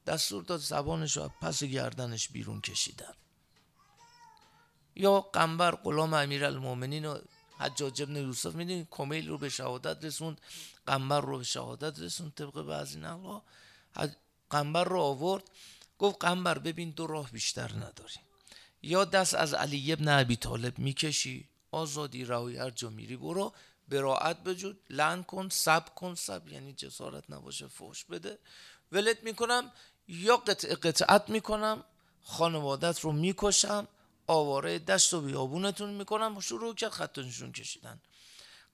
دستور 0.06 0.42
داد 0.42 0.60
زبانش 0.60 1.16
رو 1.16 1.30
پس 1.40 1.64
گردنش 1.64 2.28
بیرون 2.28 2.60
کشیدن 2.60 3.14
یا 4.96 5.20
قنبر 5.20 5.74
غلام 5.74 6.14
امیر 6.14 6.44
المومنین 6.44 7.04
و 7.06 7.18
حجاج 7.58 8.02
ابن 8.02 8.16
یوسف 8.16 8.54
می‌دونی 8.54 8.86
کمیل 8.90 9.28
رو 9.28 9.38
به 9.38 9.48
شهادت 9.48 10.04
رسوند 10.04 10.40
قنبر 10.86 11.20
رو 11.20 11.38
به 11.38 11.44
شهادت 11.44 11.98
رسوند 12.00 12.34
طبق 12.34 12.62
بعضی 12.62 12.98
نقلا 12.98 13.42
قنبر 14.50 14.84
رو 14.84 15.00
آورد 15.00 15.44
گفت 15.98 16.24
قنبر 16.24 16.58
ببین 16.58 16.90
دو 16.90 17.06
راه 17.06 17.30
بیشتر 17.30 17.72
نداری. 17.72 18.20
یا 18.82 19.04
دست 19.04 19.34
از 19.34 19.54
علی 19.54 19.92
ابن 19.92 20.08
ابی 20.08 20.36
طالب 20.36 20.78
می‌کشی 20.78 21.48
آزادی 21.70 22.24
رهایی 22.24 22.56
هر 22.56 22.70
جا 22.70 22.90
میری 22.90 23.16
برو 23.16 23.52
براعت 23.88 24.44
بجود 24.44 24.80
لن 24.90 25.22
کن 25.22 25.48
سب 25.48 25.94
کن. 25.94 26.14
سب 26.14 26.48
یعنی 26.48 26.72
جسارت 26.72 27.24
نباشه 27.28 27.66
فوش 27.66 28.04
بده. 28.04 28.38
ولت 28.92 29.22
می‌کنم 29.22 29.72
یا 30.08 30.36
قطع 30.36 30.74
قطعت 30.74 31.30
می‌کنم 31.30 31.84
خانوادت 32.22 33.00
رو 33.00 33.12
می‌کشم 33.12 33.88
آواره 34.28 34.78
دست 34.78 35.14
و 35.14 35.20
بیابونتون 35.20 35.90
می‌کنم. 35.90 36.40
شروع 36.40 36.74
کرد 36.74 36.90
خط 36.90 37.18
نشون 37.18 37.52
کشیدن. 37.52 38.00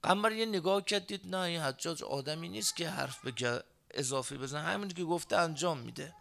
قمر 0.02 0.32
یه 0.32 0.46
نگاه 0.46 0.84
کرد 0.84 1.06
دید 1.06 1.26
نه 1.26 1.38
این 1.38 1.60
حجاج 1.60 2.02
آدمی 2.02 2.48
نیست 2.48 2.76
که 2.76 2.88
حرف 2.88 3.24
بگه 3.24 3.62
اضافی 3.90 4.36
بزن 4.36 4.64
همین 4.64 4.88
که 4.88 5.04
گفته 5.04 5.36
انجام 5.36 5.78
میده. 5.78 6.14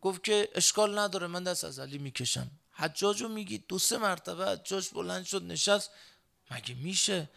گفت 0.00 0.24
که 0.24 0.48
اشکال 0.54 0.98
نداره 0.98 1.26
من 1.26 1.44
دست 1.44 1.64
از 1.64 1.78
علی 1.78 1.98
می‌کشم. 1.98 2.50
حجاج 2.72 3.22
رو 3.22 3.28
میگی 3.28 3.58
دو 3.58 3.78
سه 3.78 3.98
مرتبه 3.98 4.46
حجاج 4.46 4.88
بلند 4.88 5.24
شد 5.24 5.42
نشست. 5.42 5.90
مگه 6.50 6.74
میشه؟ 6.74 7.30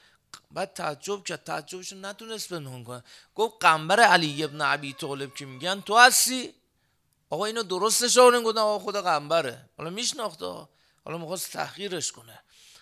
بعد 0.51 0.73
تعجب 0.73 1.23
کرد. 1.23 1.43
تعجبش 1.43 1.93
نتونست 1.93 2.49
بنون 2.49 2.83
کنه. 2.83 3.03
گفت 3.35 3.55
قنبر 3.61 3.99
علی 3.99 4.43
ابن 4.43 4.61
عبی 4.61 4.93
طالب 4.93 5.35
که 5.35 5.45
میگن 5.45 5.81
تو 5.81 5.97
هستی؟ 5.97 6.53
آقا 7.33 7.45
اینو 7.45 7.63
درستش 7.63 8.17
آورین 8.17 8.43
گفتم 8.43 8.59
آقا 8.59 8.79
خود 8.79 8.95
قنبره 8.95 9.69
حالا 9.77 9.89
میشناخته 9.89 10.45
حالا 11.05 11.17
می‌خواست 11.17 11.51
تحقیرش 11.51 12.11
کنه. 12.11 12.39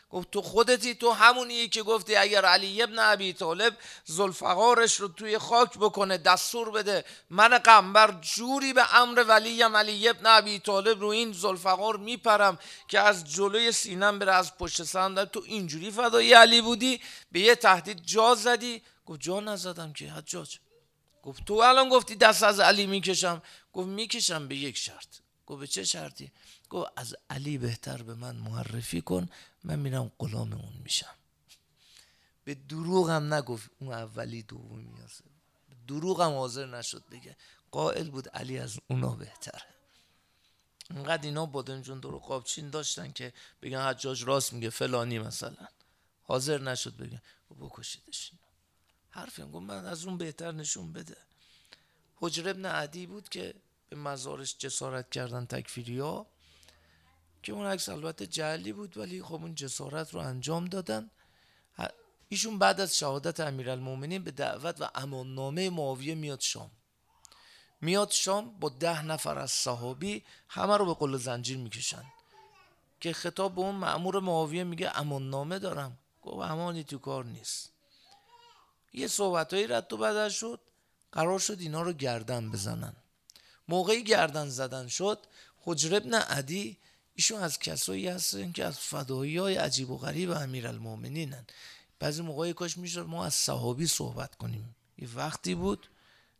گفت 0.09 0.31
تو 0.31 0.41
خودتی 0.41 0.95
تو 0.95 1.11
همونی 1.11 1.69
که 1.69 1.83
گفتی 1.83 2.15
اگر 2.15 2.45
علی 2.45 2.81
ابن 2.81 2.99
ابی 2.99 3.33
طالب 3.33 3.77
زلفقارش 4.05 4.95
رو 4.95 5.07
توی 5.07 5.37
خاک 5.37 5.77
بکنه 5.77 6.17
دستور 6.17 6.71
بده. 6.71 7.05
من 7.29 7.57
قنبر 7.57 8.11
جوری 8.21 8.73
به 8.73 8.95
امر 8.95 9.25
ولیم 9.27 9.77
علی 9.77 10.09
ابن 10.09 10.25
ابی 10.25 10.59
طالب 10.59 11.01
رو 11.01 11.07
این 11.07 11.33
زلفقار 11.33 11.97
میپرم 11.97 12.59
که 12.87 12.99
از 12.99 13.33
جلوی 13.33 13.71
سینم 13.71 14.19
بره 14.19 14.33
از 14.33 14.57
پشت 14.57 14.83
سندم 14.83 15.25
تو 15.25 15.41
اینجوری 15.45 15.91
فدایی 15.91 16.33
علی 16.33 16.61
بودی؟ 16.61 17.01
به 17.31 17.39
یه 17.39 17.55
تهدید 17.55 18.03
جا 18.05 18.35
زدی؟ 18.35 18.81
گفت 19.05 19.19
جا 19.19 19.39
نزدم 19.39 19.93
که 19.93 20.11
حجاج. 20.11 20.57
گفت 21.23 21.45
تو 21.45 21.53
الان 21.53 21.89
گفتی 21.89 22.15
دست 22.15 22.43
از 22.43 22.59
علی 22.59 22.85
می‌کشم؟ 22.85 23.41
گفت 23.73 23.87
می‌کشم 23.87 24.47
به 24.47 24.55
یک 24.55 24.77
شرط. 24.77 25.17
گفت 25.45 25.59
به 25.59 25.67
چه 25.67 25.83
شرطی؟ 25.83 26.31
گفت 26.69 26.91
از 26.95 27.15
علی 27.29 27.57
بهتر 27.57 28.03
به 28.03 28.13
من 28.13 28.35
معرفی 28.35 29.01
کن 29.01 29.29
من 29.63 29.79
میرم 29.79 30.11
غلام 30.19 30.53
اون 30.53 30.73
میشم. 30.83 31.15
به 32.43 32.53
دروغم 32.55 33.33
نگفت 33.33 33.69
اون 33.79 33.93
اولی 33.93 34.43
دومی 34.43 34.85
میاسه 34.85 35.23
دروغم 35.87 36.31
حاضر 36.31 36.65
نشد 36.65 37.03
بگه. 37.11 37.37
قائل 37.71 38.09
بود 38.09 38.29
علی 38.29 38.59
از 38.59 38.79
اونا 38.87 39.09
بهتره. 39.09 39.65
انقدر 40.89 41.23
اینا 41.23 41.45
بادنجون 41.45 41.99
درو 41.99 42.19
قابچین 42.19 42.69
داشتن 42.69 43.11
که 43.11 43.33
بگن 43.61 43.81
حجاج 43.81 44.23
راست 44.23 44.53
میگه 44.53 44.69
فلانی 44.69 45.19
مثلا. 45.19 45.67
حاضر 46.23 46.61
نشد 46.61 46.97
بگه 46.97 47.21
بکشیدش. 47.59 48.31
حرفی 49.11 49.41
گفت 49.41 49.55
من 49.55 49.85
از 49.85 50.05
اون 50.05 50.17
بهتر 50.17 50.51
نشون 50.51 50.93
بده. 50.93 51.17
حجر 52.15 52.49
ابن 52.49 52.65
عدی 52.65 53.07
بود 53.07 53.29
که 53.29 53.53
به 53.89 53.95
مزارش 53.95 54.57
جسارت 54.57 55.09
کردن 55.09 55.45
تکفیری 55.45 55.99
ها 55.99 56.27
که 57.43 57.53
اون 57.53 57.65
عکس 57.65 57.89
البته 57.89 58.27
جعلی 58.27 58.73
بود 58.73 58.97
ولی 58.97 59.23
خب 59.23 59.33
اون 59.33 59.55
جسارت 59.55 60.13
رو 60.13 60.19
انجام 60.19 60.65
دادن. 60.65 61.09
ایشون 62.29 62.59
بعد 62.59 62.81
از 62.81 62.97
شهادت 62.97 63.39
امیرالمومنین 63.39 64.23
به 64.23 64.31
دعوت 64.31 64.81
و 64.81 64.89
اماننامه 64.95 65.69
معاویه 65.69 66.15
میاد 66.15 66.39
شام. 66.39 66.71
میاد 67.81 68.11
شام 68.11 68.59
با 68.59 68.69
ده 68.69 69.05
نفر 69.05 69.37
از 69.37 69.51
صحابی 69.51 70.23
همه 70.49 70.77
رو 70.77 70.85
به 70.85 70.93
قل 70.93 71.17
زنجیر 71.17 71.57
می‌کشن. 71.57 72.03
که 72.99 73.13
خطاب 73.13 73.55
به 73.55 73.61
اون 73.61 73.75
معمور 73.75 74.19
معاویه 74.19 74.63
میگه 74.63 74.99
اماننامه 74.99 75.59
دارم. 75.59 75.97
گفت 76.21 76.51
امانی 76.51 76.83
تو 76.83 76.97
کار 76.97 77.25
نیست. 77.25 77.73
یه 78.93 79.07
صحبتهایی 79.07 79.67
رد 79.67 79.93
و 79.93 79.97
بدل 79.97 80.29
شد. 80.29 80.59
قرار 81.11 81.39
شد 81.39 81.57
اینا 81.59 81.81
رو 81.81 81.93
گردن 81.93 82.51
بزنن. 82.51 82.93
موقعی 83.67 84.03
گردن 84.03 84.49
زدن 84.49 84.87
شد. 84.87 85.19
حجر 85.61 85.95
ابن 85.95 86.13
عدی 86.13 86.77
ایشون 87.15 87.39
از 87.39 87.59
کسایی 87.59 88.07
هستن 88.07 88.51
که 88.51 88.65
از 88.65 88.79
فدایی 88.79 89.37
های 89.37 89.55
عجیب 89.55 89.89
و 89.89 89.97
غریب 89.97 90.31
امیر 90.31 90.67
المومنینن 90.67 91.45
بعضی 91.99 92.21
موقعی 92.21 92.53
کاش 92.53 92.77
می‌شد 92.77 93.05
ما 93.05 93.25
از 93.25 93.33
صحابی 93.33 93.87
صحبت 93.87 94.35
کنیم. 94.35 94.75
یه 94.97 95.07
وقتی 95.15 95.55
بود. 95.55 95.87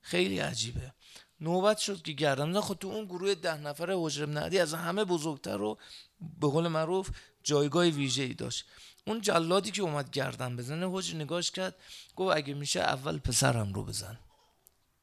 خیلی 0.02 0.40
عجیبه. 0.40 0.94
نوبت 1.42 1.78
شد 1.78 2.02
که 2.02 2.12
گردن 2.12 2.60
خود 2.60 2.78
تو 2.78 2.88
اون 2.88 3.06
گروه 3.06 3.36
ده 3.36 3.58
نفره 3.58 3.96
حجر 3.98 4.24
ابن 4.24 4.38
عدی 4.38 4.60
از 4.60 4.74
همه 4.74 5.06
بزرگتر 5.06 5.58
رو 5.58 5.78
به 6.40 6.48
قول 6.48 6.68
معروف 6.68 7.10
جایگاه 7.44 7.86
ویژه 7.86 8.24
ای 8.24 8.34
داشت. 8.34 8.66
اون 9.08 9.22
جلادی 9.22 9.72
که 9.72 9.82
اومد 9.82 10.12
گردن 10.12 10.56
بزنه 10.56 10.90
حجر 10.92 11.16
نگاش 11.16 11.52
کرد 11.52 11.76
گفت 12.16 12.38
اگه 12.38 12.54
میشه 12.54 12.80
اول 12.80 13.20
پسرم 13.20 13.74
رو 13.74 13.84
بزن. 13.84 14.20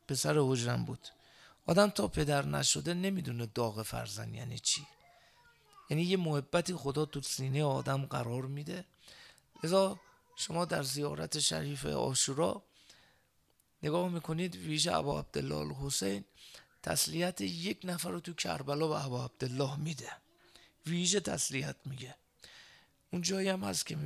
پسر 0.08 0.36
حجرم 0.38 0.84
بود. 0.84 1.08
آدم 1.66 1.90
تا 1.90 2.08
پدر 2.08 2.46
نشده 2.46 2.94
نمی‌دونه 2.94 3.46
داغ 3.46 3.82
فرزن 3.82 4.34
یعنی 4.34 4.58
چی. 4.58 4.86
یعنی 5.90 6.02
یه 6.02 6.16
محبتی 6.16 6.74
خدا 6.74 7.04
تو 7.04 7.20
سینه 7.20 7.64
آدم 7.64 8.06
قرار 8.06 8.46
میده. 8.46 8.84
لذا 9.64 10.00
شما 10.36 10.64
در 10.64 10.82
زیارت 10.82 11.38
شریف 11.38 11.86
آشورا 11.86 12.62
نگاه 13.82 14.08
می‌کنید 14.08 14.56
ویژه 14.56 14.94
ابا 14.94 15.18
عبدالله 15.18 15.56
الحسین 15.56 16.24
تسلیت 16.82 17.40
یک 17.40 17.80
نفر 17.84 18.10
رو 18.10 18.20
تو 18.20 18.34
کربلا 18.34 18.88
به 18.88 19.04
ابا 19.04 19.24
عبدالله 19.24 19.76
میده. 19.76 20.12
ویژه 20.86 21.20
تسلیت 21.20 21.76
میگه. 21.84 22.14
اون 23.12 23.22
جایی 23.22 23.48
هم 23.48 23.64
هست 23.64 23.86
که 23.86 23.98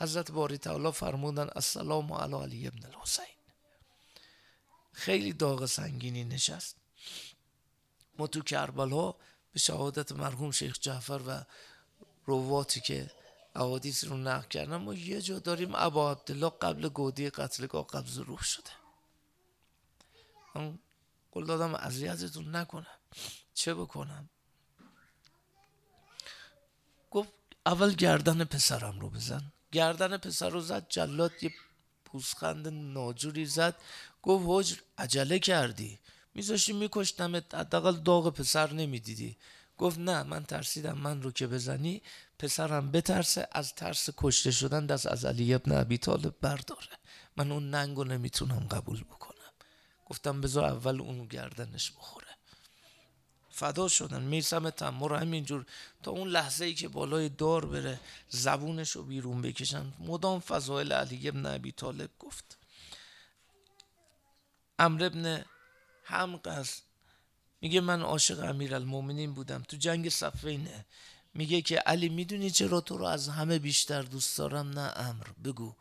حضرت 0.00 0.30
باری 0.30 0.58
تعالی 0.58 0.92
فرمودن 0.92 1.48
السلام 1.54 2.12
علی 2.12 2.34
علی 2.34 2.66
ابن 2.66 2.86
الحسین. 2.86 3.24
خیلی 4.92 5.32
داغ 5.32 5.66
سنگینی 5.66 6.24
نشست. 6.24 6.76
ما 8.18 8.26
تو 8.26 8.42
کربلا 8.42 9.14
به 9.52 9.58
شهادت 9.58 10.12
مرحوم 10.12 10.50
شیخ 10.50 10.78
جعفر 10.80 11.20
و 11.26 11.44
رواتی 12.26 12.80
که 12.80 13.10
احادیث 13.54 14.04
رو 14.04 14.16
نقل 14.16 14.48
کردن 14.48 14.76
ما 14.76 14.94
یه 14.94 15.22
جا 15.22 15.38
داریم 15.38 15.74
ابا 15.74 16.10
عبدالله 16.10 16.50
قبل 16.50 16.88
گودی 16.88 17.30
قتلگاه 17.30 17.86
قبض 17.86 18.18
روح 18.18 18.42
شده. 18.42 18.70
من 20.54 20.78
قول 21.32 21.46
دادم 21.46 21.74
اذیتتون 21.74 22.56
نکنم 22.56 22.98
چه 23.54 23.74
بکنم 23.74 24.28
گفت 27.10 27.32
اول 27.66 27.92
گردن 27.92 28.44
پسرم 28.44 29.00
رو 29.00 29.10
بزن. 29.10 29.52
گردن 29.72 30.16
پسر 30.16 30.48
رو 30.48 30.60
زد 30.60 30.86
جلاد 30.88 31.32
یه 31.42 31.52
پوسخند 32.04 32.68
ناجوری 32.68 33.46
زد. 33.46 33.74
گفت 34.22 34.44
حجر 34.48 34.76
عجله 34.98 35.38
کردی. 35.38 35.98
میذاشتی 36.34 36.72
میکشتمت 36.72 37.54
حداقل 37.54 37.96
داغ 37.96 38.34
پسر 38.34 38.72
نمی‌دیدی. 38.72 39.36
گفت 39.78 39.98
نه 39.98 40.22
من 40.22 40.44
ترسیدم 40.44 40.98
من 40.98 41.22
رو 41.22 41.30
که 41.30 41.46
بزنی. 41.46 42.02
پسرم 42.38 42.90
بترسه 42.90 43.48
از 43.52 43.74
ترس 43.74 44.08
کشته 44.16 44.50
شدن 44.50 44.86
دست 44.86 45.06
از 45.06 45.24
علی 45.24 45.54
ابن 45.54 45.72
ابی 45.72 45.98
طالب 45.98 46.34
برداره. 46.40 46.96
من 47.36 47.52
اون 47.52 47.70
ننگو 47.70 48.04
نمی‌تونم 48.04 48.66
قبول 48.70 49.04
بکنم. 49.04 49.52
گفتم 50.06 50.40
بذار 50.40 50.64
اول 50.64 51.00
اون 51.00 51.26
گردنش 51.26 51.90
بخوره 51.90 52.25
فدا 53.56 53.88
شدن. 53.88 54.22
میسم 54.22 54.70
تمر 54.70 55.16
همینجور 55.16 55.66
تا 56.02 56.10
اون 56.10 56.28
لحظه 56.28 56.64
ای 56.64 56.74
که 56.74 56.88
بالای 56.88 57.28
دار 57.28 57.66
بره 57.66 58.00
زبونش 58.28 58.90
رو 58.90 59.02
بیرون 59.02 59.42
بکشن. 59.42 59.92
مدام 59.98 60.40
فضایل 60.40 60.92
علی 60.92 61.28
ابن 61.28 61.46
ابی 61.46 61.72
طالب 61.72 62.10
گفت. 62.18 62.58
امر 64.78 65.04
ابن 65.04 65.44
همقص 66.04 66.80
میگه 67.60 67.80
من 67.80 68.02
عاشق 68.02 68.44
امیر 68.44 68.74
المومنین 68.74 69.34
بودم. 69.34 69.62
تو 69.62 69.76
جنگ 69.76 70.08
صفینه. 70.08 70.84
میگه 71.34 71.62
که 71.62 71.76
علی 71.76 72.08
می‌دونی 72.08 72.50
چرا 72.50 72.80
تو 72.80 72.96
رو 72.98 73.04
از 73.04 73.28
همه 73.28 73.58
بیشتر 73.58 74.02
دوست 74.02 74.38
دارم؟ 74.38 74.68
نه 74.68 74.92
امر 74.96 75.26
بگو. 75.44 75.74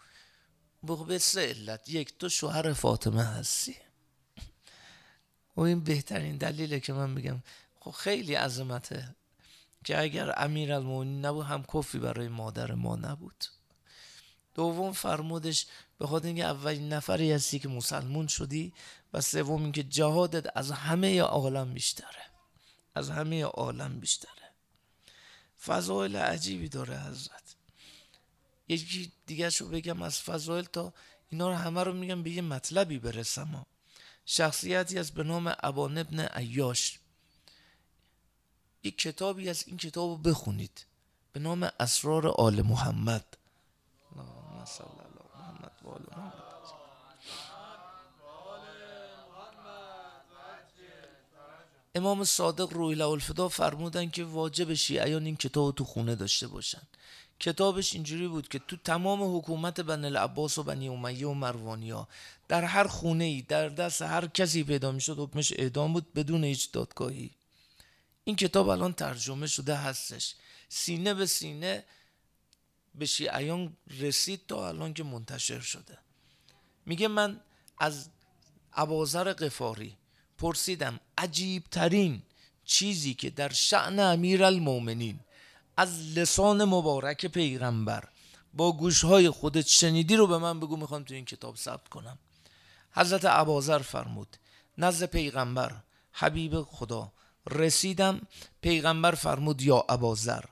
به 1.08 1.18
سه 1.18 1.42
علت. 1.42 1.90
یک 1.90 2.18
تو 2.18 2.30
شوهر 2.30 2.74
فاطمه 2.74 3.24
هستی. 3.24 3.76
و 5.58 5.62
این 5.62 5.80
بهترین 5.80 6.38
دلیله 6.38 6.80
که 6.80 6.94
من 6.94 7.10
میگم 7.10 7.44
خب 7.86 7.92
خیلی 7.92 8.34
عظمته 8.34 9.16
که 9.84 10.02
اگر 10.02 10.34
امیر 10.38 10.78
نبود 10.78 11.46
هم 11.46 11.64
کفی 11.74 12.00
برای 12.00 12.28
مادر 12.28 12.74
ما 12.74 12.96
نبود. 12.96 13.46
دوم 14.54 14.92
فرمودش 14.92 15.66
به 15.98 16.08
خاطر 16.08 16.28
اینکه 16.28 16.46
اولین 16.46 16.94
نفری 16.94 17.32
هستی 17.32 17.60
که 17.60 17.68
مسلمون 17.68 18.28
شدی 18.28 18.74
و 19.14 19.22
سوم 19.22 19.64
اینکه 19.64 19.84
جهادت 19.84 20.58
از 20.58 20.72
همه 20.72 21.22
عالم 21.22 21.74
بیشتره. 21.74 22.26
از 22.96 23.10
همه 23.10 23.44
عالم 23.44 24.00
بیشتره. 24.00 24.52
فضایل 25.66 26.16
عجیبی 26.16 26.70
داره 26.70 27.00
حضرت. 27.00 27.56
یکی 28.68 29.12
دیگه 29.26 29.50
شو 29.50 29.70
بگم 29.70 30.02
از 30.02 30.22
فضایل 30.22 30.66
تا 30.66 30.94
اینا 31.30 31.50
رو 31.50 31.56
همه 31.56 31.84
رو 31.84 31.94
میگم 31.94 32.24
به 32.24 32.30
یه 32.30 32.42
مطلبی 32.42 33.00
برسم. 33.00 33.66
شخصیتی 34.26 35.00
از 35.00 35.12
به 35.12 35.24
نام 35.24 35.56
ابان 35.64 35.98
ابن 35.98 36.20
عیاش. 36.20 37.00
یک 38.86 38.98
کتابی 38.98 39.50
از 39.50 39.64
این 39.68 39.78
کتاب 39.78 40.10
رو 40.10 40.18
بخونید. 40.18 40.86
به 41.34 41.40
نام 41.40 41.70
اسرار 41.80 42.28
آل 42.28 42.62
محمد. 42.62 43.26
امام 51.96 52.24
صادق 52.24 52.74
روی 52.74 53.02
الفدا 53.02 53.50
فرمودن 53.50 54.10
که 54.10 54.24
واجب 54.24 54.74
شیعیان 54.74 55.26
این 55.26 55.36
کتاب 55.36 55.76
تو 55.76 55.84
خونه 55.84 56.16
داشته 56.16 56.48
باشن. 56.48 56.82
کتابش 57.40 57.94
اینجوری 57.94 58.28
بود 58.28 58.48
که 58.48 58.60
تو 58.60 58.78
تمام 58.78 59.38
حکومت 59.38 59.80
بن 59.80 60.06
العباس 60.06 60.58
و 60.58 60.64
بنی 60.64 60.90
امیه 60.90 61.28
و 61.28 61.34
مروانیا 61.34 62.08
در 62.48 62.64
هر 62.64 62.88
خونه 62.88 63.24
ای 63.24 63.42
در 63.42 63.70
دست 63.70 64.02
هر 64.02 64.28
کسی 64.28 64.64
پیدا 64.64 64.92
می‌شد 64.92 65.20
حکمش 65.20 65.54
اعدام 65.56 65.94
بود 65.94 66.14
بدون 66.14 66.44
هیچ 66.44 66.72
دادگاهی. 66.72 67.32
این 68.28 68.36
کتاب 68.36 68.70
الان 68.70 68.94
ترجمه 68.94 69.48
شده 69.48 69.76
هستش. 69.76 70.36
سینه 70.70 71.14
به 71.14 71.26
سینه 71.26 71.86
به 72.96 73.06
شیعیان 73.06 73.78
رسید 74.00 74.42
تا 74.48 74.68
الان 74.68 74.94
که 74.94 75.04
منتشر 75.04 75.60
شده. 75.60 75.98
میگه 76.86 77.08
من 77.08 77.42
از 77.78 78.10
عبازر 78.74 79.34
قفاری 79.34 79.98
پرسیدم 80.38 81.00
عجیب 81.18 81.64
ترین 81.72 82.22
چیزی 82.66 83.14
که 83.14 83.30
در 83.30 83.50
شعن 83.54 84.00
امیر 84.00 84.44
المومنین 84.44 85.20
از 85.78 86.18
لسان 86.18 86.64
مبارک 86.64 87.26
پیغمبر 87.26 88.10
با 88.54 88.72
گوشهای 88.72 89.30
خودت 89.30 89.68
شنیدی 89.68 90.16
رو 90.16 90.28
به 90.28 90.38
من 90.38 90.60
بگو 90.60 90.78
می‌خوام 90.78 91.04
تو 91.04 91.14
این 91.14 91.26
کتاب 91.26 91.56
ثبت 91.56 91.88
کنم. 91.88 92.18
حضرت 92.92 93.26
عبازر 93.26 93.80
فرمود 93.80 94.38
نزد 94.78 95.06
پیغمبر 95.06 95.82
حبیب 96.12 96.62
خدا 96.62 97.12
رسیدم 97.50 98.22
پیغمبر 98.62 99.12
فرمود 99.12 99.62
یا 99.62 99.86
عبازر 99.90 100.44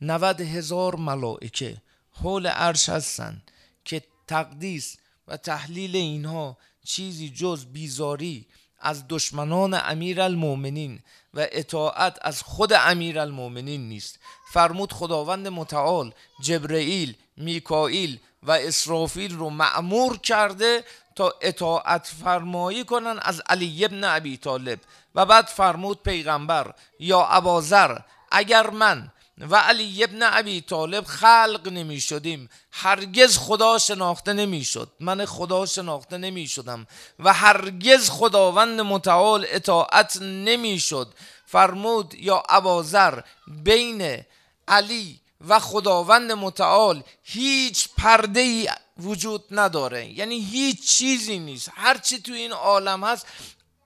نود 0.00 0.40
هزار 0.40 0.96
ملائکه 0.96 1.82
حول 2.10 2.46
عرش 2.46 2.88
هستند 2.88 3.50
که 3.84 4.02
تقدیس 4.26 4.96
و 5.28 5.36
تحلیل 5.36 5.96
اینها 5.96 6.58
چیزی 6.84 7.30
جز 7.30 7.66
بیزاری 7.66 8.46
از 8.82 9.04
دشمنان 9.08 9.74
امیر 9.74 10.20
المومنین 10.20 11.00
و 11.34 11.46
اطاعت 11.52 12.18
از 12.22 12.42
خود 12.42 12.72
امیر 12.72 13.18
المومنین 13.18 13.88
نیست. 13.88 14.18
فرمود 14.52 14.92
خداوند 14.92 15.48
متعال 15.48 16.14
جبرئیل 16.42 17.16
میکائیل 17.36 18.18
و 18.42 18.50
اسرافیل 18.50 19.36
رو 19.36 19.50
معمور 19.50 20.18
کرده 20.18 20.84
تا 21.14 21.34
اطاعت 21.40 22.06
فرمایی 22.24 22.84
کنن 22.84 23.18
از 23.22 23.42
علی 23.48 23.84
ابن 23.84 24.04
ابی 24.04 24.36
طالب. 24.36 24.78
و 25.14 25.26
بعد 25.26 25.46
فرمود 25.46 26.02
پیغمبر 26.02 26.74
یا 26.98 27.24
ابازر 27.24 27.98
اگر 28.30 28.70
من 28.70 29.10
و 29.38 29.56
علی 29.56 30.04
ابن 30.04 30.22
ابی 30.22 30.60
طالب 30.60 31.04
خلق 31.04 31.68
نمی 31.68 32.00
شدیم 32.00 32.48
هرگز 32.72 33.38
خدا 33.38 33.78
شناخته 33.78 34.32
نمی 34.32 34.64
شد 34.64 34.92
من 35.00 35.24
خدا 35.24 35.66
شناخته 35.66 36.18
نمی 36.18 36.48
شدم 36.48 36.86
و 37.18 37.32
هرگز 37.32 38.10
خداوند 38.10 38.80
متعال 38.80 39.46
اطاعت 39.48 40.22
نمی 40.22 40.80
شد 40.80 41.14
فرمود 41.46 42.14
یا 42.14 42.42
ابازر 42.48 43.20
بین 43.46 44.24
علی 44.68 45.20
و 45.48 45.58
خداوند 45.58 46.32
متعال 46.32 47.02
هیچ 47.22 47.88
پرده 47.98 48.40
ای 48.40 48.68
وجود 48.98 49.44
نداره. 49.50 50.18
یعنی 50.18 50.40
هیچ 50.40 50.88
چیزی 50.90 51.38
نیست. 51.38 51.70
هرچی 51.74 52.18
تو 52.18 52.32
این 52.32 52.52
عالم 52.52 53.04
هست 53.04 53.26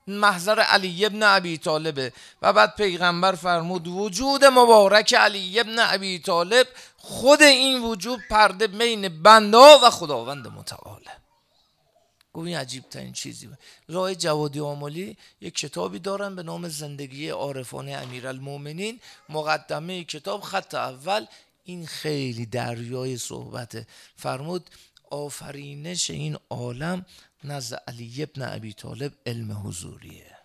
محضر 0.07 0.59
علی 0.59 1.05
ابن 1.05 1.23
ابی 1.23 1.57
طالبه. 1.57 2.13
و 2.41 2.53
بعد 2.53 2.75
پیغمبر 2.75 3.35
فرمود 3.35 3.87
وجود 3.87 4.45
مبارک 4.45 5.13
علی 5.13 5.59
ابن 5.59 5.79
ابی 5.79 6.19
طالب 6.19 6.67
خود 6.97 7.41
این 7.41 7.83
وجود 7.83 8.19
پرده 8.29 8.67
بین 8.67 9.23
بنده 9.23 9.57
و 9.57 9.89
خداوند 9.89 10.47
متعاله. 10.47 11.11
گویی 12.33 12.53
عجیب 12.53 12.83
ترین 12.89 13.13
چیزی 13.13 13.49
راه 13.89 14.15
جوادی 14.15 14.59
آمالی 14.59 15.17
یک 15.41 15.55
کتابی 15.55 15.99
دارن 15.99 16.35
به 16.35 16.43
نام 16.43 16.67
زندگی 16.67 17.29
عارفانه 17.29 17.91
امیرالمؤمنین. 17.91 18.99
مقدمه 19.29 20.03
کتاب 20.03 20.41
خط 20.41 20.75
اول. 20.75 21.25
این 21.63 21.85
خیلی 21.85 22.45
دریای 22.45 23.17
صحبته. 23.17 23.87
فرمود 24.15 24.69
آفرینش 25.09 26.09
این 26.09 26.37
عالم 26.49 27.05
نزد 27.43 27.83
علی 27.87 28.23
ابن 28.23 28.41
ابی 28.41 28.73
طالب 28.73 29.13
علم 29.25 29.67
حضوریه. 29.67 30.37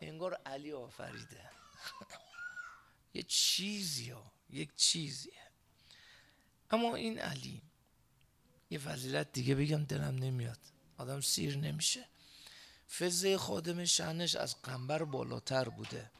انگار 0.00 0.34
علی 0.34 0.72
آفریده. 0.72 1.50
یه 3.14 3.22
چیزی 3.22 4.10
ها 4.10 4.32
یک 4.50 4.76
چیزیه. 4.76 5.32
اما 6.70 6.94
این 6.94 7.18
علی 7.18 7.62
یه 8.70 8.78
فضیلت 8.78 9.32
دیگه 9.32 9.54
بگم 9.54 9.84
دلم 9.84 10.14
نمیاد. 10.14 10.58
آدم 10.98 11.20
سیر 11.20 11.56
نمیشه. 11.56 12.06
فضه 12.98 13.38
خادم 13.38 13.84
شنش 13.84 14.36
از 14.36 14.62
قنبر 14.62 15.04
بالاتر 15.04 15.68
بوده. 15.68 16.10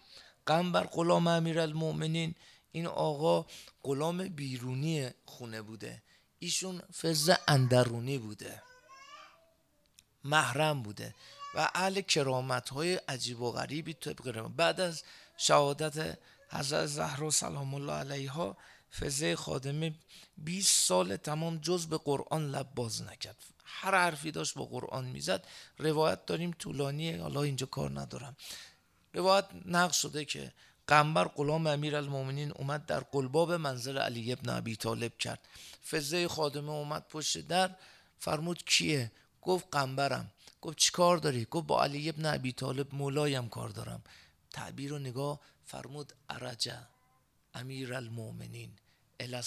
قنبر 0.47 0.87
غلام 0.87 1.27
امیر 1.27 1.61
این 2.73 2.87
آقا 2.87 3.47
غلام 3.83 4.29
بیرونی 4.29 5.11
خونه 5.25 5.63
بوده. 5.63 6.03
ایشون 6.43 6.83
فز 7.01 7.31
اندرونی 7.49 8.19
بوده. 8.19 8.63
محرم 10.25 10.83
بوده. 10.83 11.15
و 11.55 11.71
اهل 11.75 12.01
کرامت 12.01 12.69
های 12.69 12.95
عجیب 12.95 13.41
و 13.41 13.53
غریبی 13.53 13.95
طبق 13.95 14.49
بعد 14.57 14.81
از 14.81 15.03
شهادت 15.37 16.19
حضرت 16.51 16.87
زهرا 16.87 17.31
سلام 17.31 17.75
الله 17.75 17.93
علیها 17.93 18.57
فزه 19.01 19.37
خادمه 19.37 19.95
20 20.39 20.87
سال 20.87 21.17
تمام 21.17 21.59
جز 21.59 21.87
به 21.87 21.99
قرآن 21.99 22.51
لب 22.51 22.75
باز 22.75 23.03
نکرد. 23.03 23.37
هر 23.65 23.95
حرفی 23.95 24.31
داشت 24.31 24.55
با 24.55 24.65
قرآن 24.65 25.05
می‌زد. 25.05 25.47
روایت 25.79 26.27
داریم 26.27 26.51
طولانیه 26.59 27.23
حالا 27.23 27.43
اینجا 27.43 27.67
کار 27.67 28.01
ندارم. 28.01 28.37
روایت 29.15 29.47
نقل 29.65 29.93
شده 29.93 30.25
که 30.25 30.53
قنبر 30.91 31.29
غلام 31.29 31.67
امیر 31.67 31.97
المومنین 31.97 32.53
اومد 32.53 32.87
در 32.87 33.01
قلباب 33.01 33.53
منزل 33.53 33.99
علی 33.99 34.33
ابن 34.33 34.49
ابی 34.49 34.77
طالب 34.77 35.19
کرد. 35.19 35.49
فزه 35.91 36.29
خادمه 36.29 36.71
اومد 36.71 37.09
پشت 37.09 37.39
در 37.39 37.77
فرمود 38.19 38.65
کیه؟ 38.65 39.13
گفت 39.43 39.67
قنبرم. 39.73 40.31
گفت 40.61 40.79
چی 40.79 40.91
کار 40.93 41.17
داری؟ 41.17 41.47
گفت 41.51 41.67
با 41.67 41.83
علی 41.83 42.09
ابن 42.09 42.27
ابی 42.27 42.53
طالب 42.53 42.95
مولایم 42.95 43.49
کار 43.49 43.69
دارم. 43.69 44.03
تعبیر 44.51 44.93
و 44.93 44.99
نگاه 44.99 45.41
فرمود 45.65 46.13
ارجع 46.31 46.79
امیر 47.55 47.95
المومنین 47.95 48.71
الى 49.21 49.43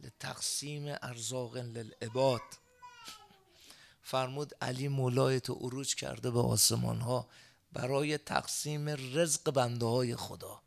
لتقسیم 0.00 0.96
ارزاق 1.02 1.56
للعباد. 1.56 2.42
فرمود 4.12 4.54
علی 4.60 4.88
مولای 4.88 5.40
تو 5.40 5.54
عروج 5.54 5.94
کرده 5.94 6.30
به 6.30 6.40
آسمان 6.40 7.00
ها 7.00 7.28
برای 7.72 8.18
تقسیم 8.18 8.88
رزق 8.88 9.50
بنده 9.50 9.86
های 9.86 10.16
خدا. 10.16 10.62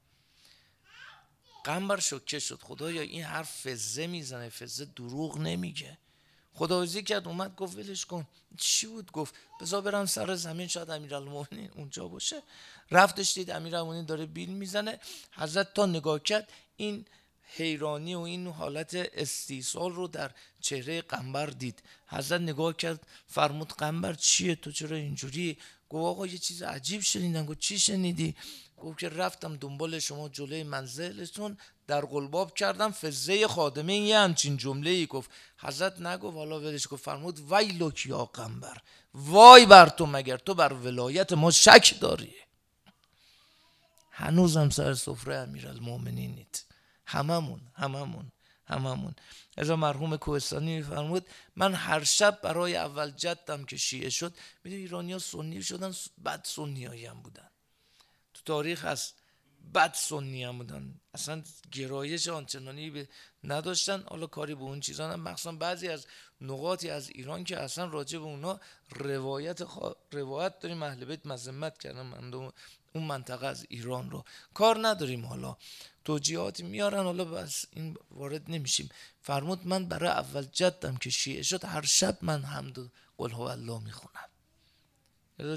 قنبر 1.63 1.99
شکه 1.99 2.39
شد. 2.39 2.59
خدایا 2.61 3.01
این 3.01 3.23
حرف 3.23 3.67
فزه 3.67 4.07
می‌زنه. 4.07 4.49
فزه 4.49 4.85
دروغ 4.85 5.37
نمیگه. 5.37 5.97
خداوزی 6.53 7.03
کرد 7.03 7.27
اومد 7.27 7.55
گفت 7.55 7.77
ولش 7.77 8.05
کن. 8.05 8.27
چی 8.57 8.87
بود 8.87 9.11
گفت؟ 9.11 9.35
بذار 9.61 9.81
برم 9.81 10.05
سر 10.05 10.35
زمین. 10.35 10.67
شاید 10.67 10.89
امیرالمومنین 10.89 11.71
اونجا 11.75 12.07
باشه. 12.07 12.43
رفتش 12.91 13.33
دید 13.33 13.51
امیرالمومنین 13.51 14.05
داره 14.05 14.25
بیل 14.25 14.49
می‌زنه. 14.49 14.99
حضرت 15.31 15.73
تا 15.73 15.85
نگاه 15.85 16.19
کرد 16.19 16.51
این 16.77 17.05
حیرانی 17.43 18.15
و 18.15 18.19
این 18.19 18.47
حالت 18.47 18.95
استیصال 18.95 19.91
رو 19.91 20.07
در 20.07 20.31
چهره 20.61 21.01
قنبر 21.01 21.45
دید. 21.45 21.83
حضرت 22.07 22.41
نگاه 22.41 22.73
کرد 22.73 23.07
فرمود 23.27 23.73
قنبر 23.73 24.13
چیه 24.13 24.55
تو؟ 24.55 24.71
چرا 24.71 24.97
اینجوری؟ 24.97 25.57
گفت 25.91 26.03
آقا 26.05 26.27
یه 26.27 26.37
چیز 26.37 26.63
عجیب 26.63 27.01
شنیدن 27.01 27.45
گفت 27.45 27.59
چی 27.59 27.79
شنیدی؟ 27.79 28.35
گفت 28.77 28.99
که 28.99 29.09
رفتم 29.09 29.55
دنبال 29.55 29.99
شما 29.99 30.29
جلوی 30.29 30.63
منزلتون 30.63 31.57
در 31.87 32.01
قلباب 32.01 32.53
کردم 32.53 32.91
فزه 32.91 33.47
خادمه 33.47 33.97
یه 33.97 34.17
همچین 34.19 34.57
جمله 34.57 34.89
ای 34.89 35.05
گفت. 35.05 35.29
حضرت 35.57 36.01
نگفت 36.01 36.37
حالا 36.37 36.59
ولش 36.59 36.87
گفت 36.87 37.03
فرمود 37.05 37.51
ویلک 37.53 38.05
یا 38.05 38.25
قنبر. 38.25 38.77
وای 39.13 39.65
بر 39.65 39.89
تو 39.89 40.05
مگر 40.05 40.37
تو 40.37 40.53
بر 40.53 40.73
ولایت 40.73 41.33
ما 41.33 41.51
شک 41.51 41.99
داری؟ 41.99 42.35
هنوزم 44.11 44.69
سر 44.69 44.93
سفره 44.93 45.35
امیرالمومنینید 45.35 46.63
هممون 47.05 47.61
هممون. 47.73 48.31
هممون. 48.71 49.15
ازا 49.57 49.75
مرحوم 49.75 50.17
کوهستانی 50.17 50.75
میفرمود 50.75 51.27
من 51.55 51.73
هر 51.73 52.03
شب 52.03 52.39
برای 52.43 52.75
اول 52.75 53.11
جدم 53.11 53.65
که 53.65 53.77
شیعه 53.77 54.09
شد 54.09 54.33
می‌دونی 54.63 54.81
ایرانی 54.81 55.13
ها 55.13 55.19
سنی 55.19 55.63
شدن 55.63 55.93
بد 56.25 56.41
سنی 56.45 57.05
هم 57.05 57.21
بودن. 57.21 57.49
تو 58.33 58.41
تاریخ 58.45 58.85
هست 58.85 59.15
بد 59.75 59.93
سنی 59.93 60.43
هم 60.43 60.57
بودن. 60.57 60.99
اصلا 61.13 61.43
گرایش 61.71 62.27
آنچنانی 62.27 62.89
به 62.89 63.09
نداشتن. 63.43 64.03
حالا 64.09 64.27
کاری 64.27 64.55
به 64.55 64.61
اون 64.61 64.79
چیزان 64.79 65.11
هم 65.11 65.19
مخصوصا 65.19 65.51
بعضی 65.51 65.87
از 65.87 66.07
نقاطی 66.41 66.89
از 66.89 67.09
ایران 67.09 67.43
که 67.43 67.59
اصلا 67.59 67.85
راجع 67.85 68.19
به 68.19 68.25
اونا 68.25 68.59
روایت 68.91 69.61
روایت 70.11 70.59
داریم. 70.59 70.83
اهل 70.83 71.05
بیت 71.05 71.25
مذمت 71.25 71.77
کردن. 71.77 72.51
اون 72.93 73.03
منطقه 73.03 73.47
از 73.47 73.65
ایران 73.69 74.11
رو. 74.11 74.25
کار 74.53 74.87
نداریم 74.87 75.25
حالا. 75.25 75.57
توجیهاتی 76.05 76.63
میارن 76.63 77.03
حالا 77.03 77.25
بس 77.25 77.65
این 77.71 77.97
وارد 78.11 78.51
نمیشیم. 78.51 78.89
فرمود 79.21 79.67
من 79.67 79.85
برای 79.85 80.09
اول 80.09 80.43
جدم 80.43 80.97
که 80.97 81.09
شیعه 81.09 81.43
شد 81.43 81.65
هر 81.65 81.81
شب 81.81 82.17
من 82.21 82.43
حمد 82.43 82.77
و 82.77 82.89
قل 83.17 83.31
هو 83.31 83.41
الله 83.41 83.79
می‌خونم. 83.83 84.27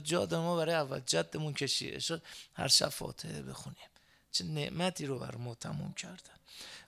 جاد 0.05 0.35
ما 0.35 0.57
برای 0.57 0.75
اول 0.75 1.01
جدمون 1.01 1.55
که 1.55 1.66
شیعه 1.66 1.99
شد 1.99 2.23
هر 2.55 2.68
شب 2.68 2.88
فاتحه 2.88 3.42
بخونیم. 3.42 3.88
چه 4.33 4.44
نعمتی 4.44 5.07
رو 5.07 5.18
بر 5.18 5.37
ما 5.37 5.55
تموم 5.55 5.92
کردن 5.92 6.35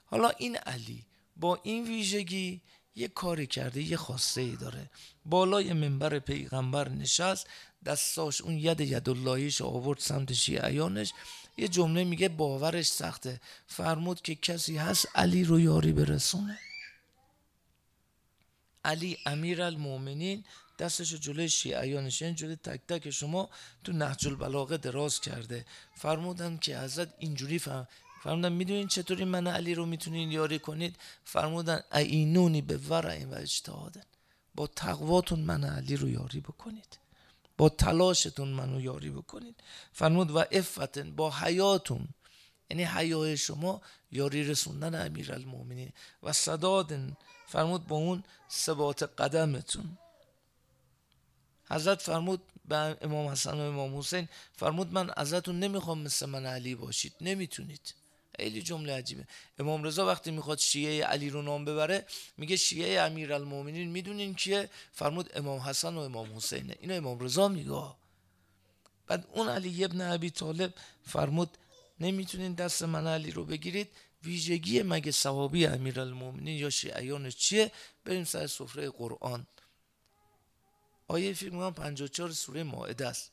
حالا 0.05 0.29
این 0.29 0.57
علی 0.57 1.05
با 1.37 1.59
این 1.63 1.87
ویژگی 1.87 2.61
یه 2.95 3.07
کاری 3.07 3.47
کرده 3.47 3.81
یه 3.81 3.97
خواسته 3.97 4.41
ای 4.41 4.55
داره. 4.55 4.89
بالای 5.25 5.73
منبر 5.73 6.19
پیغمبر 6.19 6.89
نشست 6.89 7.47
دستاش 7.85 8.41
اون 8.41 8.57
ید 8.57 8.81
ید 8.81 9.09
اللهیش 9.09 9.61
آورد 9.61 9.99
سمت 9.99 10.33
شیعیانش. 10.33 11.13
یه 11.57 11.67
جمله 11.67 12.03
میگه 12.03 12.29
باورش 12.29 12.87
سخته. 12.87 13.41
فرمود 13.67 14.21
که 14.21 14.35
کسی 14.35 14.77
هست 14.77 15.07
علی 15.15 15.43
رو 15.43 15.59
یاری 15.59 15.93
برسونه. 15.93 16.59
علی 18.85 19.17
امیر 19.25 19.61
المومنین 19.61 20.43
دستش 20.79 21.13
جلوی 21.13 21.49
شیعیانش 21.49 22.21
یعنی 22.21 22.35
جلوی 22.35 22.55
تک 22.55 22.81
تک 22.87 23.09
شما 23.09 23.49
تو 23.83 23.91
نهج 23.91 24.27
البلاغه 24.27 24.77
دراز 24.77 25.21
کرده. 25.21 25.65
فرمودن 25.95 26.57
که 26.57 26.79
حضرت 26.79 27.13
اینجوری 27.19 27.59
فهم 27.59 27.87
فرمودن 28.23 28.51
می‌دونین 28.51 28.87
چطوری 28.87 29.25
من 29.25 29.47
علی 29.47 29.75
رو 29.75 29.85
می‌تونین 29.85 30.31
یاری 30.31 30.59
کنید؟ 30.59 30.95
فرمودن 31.23 31.81
اینونی 31.91 32.61
به 32.61 32.77
ورع 32.77 33.25
و 33.25 33.33
اجتهادن. 33.35 34.03
با 34.55 34.67
تقواتون 34.67 35.39
من 35.39 35.63
علی 35.63 35.95
رو 35.95 36.09
یاری 36.09 36.39
بکنید. 36.39 36.97
با 37.57 37.69
تلاشتون 37.69 38.47
منو 38.47 38.81
یاری 38.81 39.09
بکنید. 39.09 39.63
فرمود 39.93 40.31
و 40.31 40.43
افتن 40.51 41.15
با 41.15 41.31
حیاتون. 41.31 42.07
یعنی 42.69 42.83
حیای 42.83 43.37
شما 43.37 43.81
یاری 44.11 44.43
رسوندن 44.43 45.05
امیر 45.05 45.33
المومنین 45.33 45.91
و 46.23 46.33
صدادن 46.33 47.17
فرمود 47.47 47.87
با 47.87 47.95
اون 47.95 48.23
ثبات 48.51 49.03
قدمتون. 49.03 49.97
حضرت 51.69 52.01
فرمود 52.01 52.41
به 52.65 52.97
امام 53.01 53.27
حسن 53.27 53.53
و 53.53 53.61
امام 53.61 53.97
حسین 53.97 54.29
فرمود 54.53 54.93
من 54.93 55.11
ازتون 55.17 55.59
نمی‌خوام 55.59 56.01
مثل 56.01 56.25
من 56.25 56.45
علی 56.45 56.75
باشید. 56.75 57.13
نمی‌تونید. 57.21 57.93
خیلی 58.37 58.61
جمله 58.61 58.93
عجیبه. 58.93 59.27
امام 59.59 59.83
رضا 59.83 60.07
وقتی 60.07 60.31
می‌خواد 60.31 60.57
شیعه 60.57 61.05
علی 61.05 61.29
رو 61.29 61.41
نام 61.41 61.65
ببره 61.65 62.05
میگه 62.37 62.55
شیعه 62.55 63.01
امیر 63.01 63.33
المومنین 63.33 63.91
می‌دونین 63.91 64.35
کیه؟ 64.35 64.69
فرمود 64.91 65.31
امام 65.35 65.59
حسن 65.59 65.95
و 65.95 65.99
امام 65.99 66.35
حسینه. 66.35 66.75
اینو 66.79 66.93
امام 66.93 67.19
رضا 67.19 67.47
میگه. 67.47 67.95
بعد 69.07 69.27
اون 69.33 69.49
علی 69.49 69.85
ابن 69.85 70.01
ابی 70.01 70.29
طالب 70.29 70.73
فرمود 71.05 71.57
نمی‌تونین 71.99 72.53
دست 72.53 72.83
من 72.83 73.07
علی 73.07 73.31
رو 73.31 73.45
بگیرید. 73.45 73.89
ویژگی 74.23 74.83
مگه 74.83 75.11
صحابی 75.11 75.65
امیر 75.65 75.99
المومنین 75.99 76.57
یا 76.57 76.69
شیعیان 76.69 77.29
چیه؟ 77.29 77.71
بریم 78.05 78.23
سر 78.23 78.47
سفره 78.47 78.89
قرآن. 78.89 79.47
آیه 81.07 81.33
فکر 81.33 81.49
می‌کنم 81.49 81.73
54 81.73 82.31
سوره 82.31 82.63
مائده 82.63 83.07
است. 83.07 83.31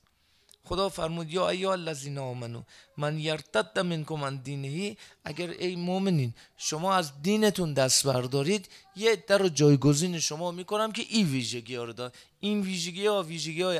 خدا 0.65 0.89
فرمود 0.89 1.31
یا 1.31 1.49
ایها 1.49 1.73
الذین 1.73 2.19
آمنو 2.19 2.63
من 2.97 3.19
یرتد 3.19 3.79
منکم 3.79 4.25
عن 4.25 4.37
دینه 4.37 4.97
اگر 5.25 5.51
ای 5.51 5.77
مؤمنین 5.77 6.35
شما 6.57 6.95
از 6.95 7.23
دینتون 7.23 7.73
دست 7.73 8.07
بردارید 8.07 8.69
یه 8.97 9.17
در 9.17 9.39
رو 9.39 9.49
جایگزین 9.49 10.19
شما 10.19 10.51
می‌کنم 10.51 10.93
که 10.93 11.03
این 11.09 11.27
ویژگی 11.27 11.75
ها 11.75 11.85
رو 11.85 11.93
دار 11.93 12.13
این 12.41 12.61
ویژگی 12.61 13.07
ها 13.07 13.23
ویژگی 13.23 13.63
های 13.63 13.79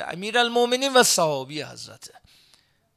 و 0.95 1.03
صحابی 1.03 1.61
حضرته. 1.61 2.13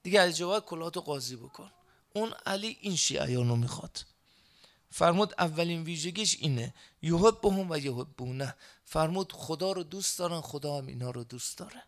دیگه 0.03 0.21
از 0.21 0.37
جواب 0.37 0.65
کلات 0.65 0.97
قاضی 0.97 1.37
بکن. 1.37 1.71
اون 2.15 2.35
علی 2.47 2.77
این 2.81 2.97
شیعیانو 2.97 3.57
می‌خواد. 3.57 4.05
فرمود 4.91 5.35
اولین 5.39 5.83
ویژگیش 5.83 6.37
اینه. 6.41 6.75
یحبهم 7.03 7.71
و 7.71 7.77
یحبونه. 7.77 8.55
فرمود 8.85 9.33
خدا 9.33 9.73
رو 9.73 9.83
دوست 9.83 10.19
دارن 10.19 10.41
خدا 10.41 10.79
هم 10.79 10.87
اینا 10.87 11.11
رو 11.11 11.25
دوست 11.25 11.59
داره. 11.59 11.83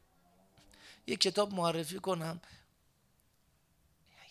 یه 1.11 1.17
کتاب 1.17 1.55
معرفی 1.55 1.99
کنم. 1.99 2.41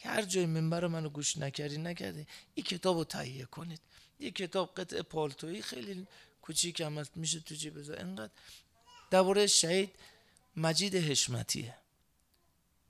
هر 0.03 0.21
جای 0.21 0.45
منبر 0.45 0.87
منو 0.87 1.09
گوش 1.09 1.37
نکردی 1.37 1.77
نکردی. 1.77 2.27
این 2.55 2.63
کتاب 2.63 2.97
رو 2.97 3.03
تهیه 3.03 3.45
کنید. 3.45 3.81
یه 4.19 4.31
کتاب 4.31 4.75
قطع 4.75 5.01
پالتویی 5.01 5.61
خیلی 5.61 6.07
کوچیک 6.41 6.81
هم 6.81 6.97
هست 6.97 7.17
میشه 7.17 7.39
تو 7.39 7.55
جیب 7.55 7.79
بذار. 7.79 7.99
انقدر 7.99 8.31
درباره 9.11 9.47
شهید 9.47 9.91
مجید 10.55 10.95
حشمتیه. 10.95 11.75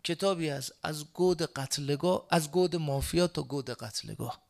کتابی 0.03 0.49
است 0.49 0.73
از 0.83 1.13
گود 1.13 1.41
قتلگاه 1.41 2.27
از 2.29 2.51
گود 2.51 2.75
مافیا 2.75 3.27
تا 3.27 3.43
گود 3.43 3.69
قتلگاه. 3.69 4.41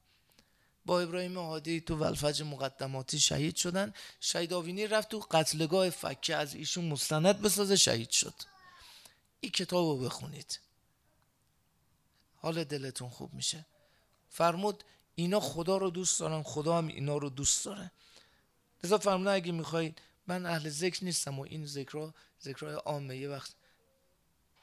با 0.86 0.99
ابراهیم 0.99 1.38
عادی 1.38 1.82
تو 1.82 1.95
ولفج 1.95 2.41
مقدماتی 2.41 3.19
شهید 3.19 3.56
شدن. 3.56 3.93
شهید 4.19 4.54
آوینی 4.54 4.88
رفت 4.88 5.10
تو 5.10 5.19
قتلگاه 5.19 5.89
فکه 5.89 6.36
از 6.36 6.56
ایشون 6.56 6.86
مستند 6.86 7.41
بسازه 7.41 7.75
شهید 7.75 8.10
شد. 8.10 8.34
این 9.41 9.52
کتاب 9.52 9.86
رو 9.86 10.06
بخونید. 10.06 10.60
حال 12.36 12.63
دلتون 12.63 13.10
خوب 13.10 13.34
میشه. 13.34 13.65
فرمود 14.30 14.84
اینا 15.15 15.39
خدا 15.39 15.78
رو 15.78 15.89
دوست 15.89 16.19
دارن 16.19 16.43
خدا 16.43 16.78
هم 16.78 16.88
اینا 16.88 17.17
رو 17.17 17.30
دوست 17.30 17.65
داره. 17.65 17.91
لذا 18.84 18.97
فرمودن 18.97 19.32
اگه 19.32 19.52
می‌خواید 19.52 20.02
من 20.28 20.45
اهل 20.45 20.69
ذکر 20.69 21.04
نیستم 21.06 21.39
و 21.39 21.41
این 21.41 21.65
ذکرها 21.65 22.13
ذکرهای 22.43 22.75
عامه 22.75 23.17
یه 23.17 23.30
وقت 23.30 23.56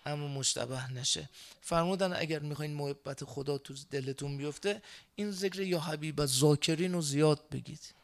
اما 0.07 0.29
مشتبه 0.29 0.93
نشه. 0.93 1.31
فرمودن 1.61 2.13
اگر 2.13 2.39
می‌خواین 2.39 2.75
محبت 2.75 3.25
خدا 3.25 3.59
تو 3.59 3.75
دلتون 3.91 4.37
بیفته 4.37 4.83
این 5.17 5.31
ذکر 5.31 5.61
یا 5.61 5.81
حبیب 5.81 6.27
زاکرین 6.27 6.93
رو 6.93 7.03
زیاد 7.03 7.49
بگید. 7.49 7.95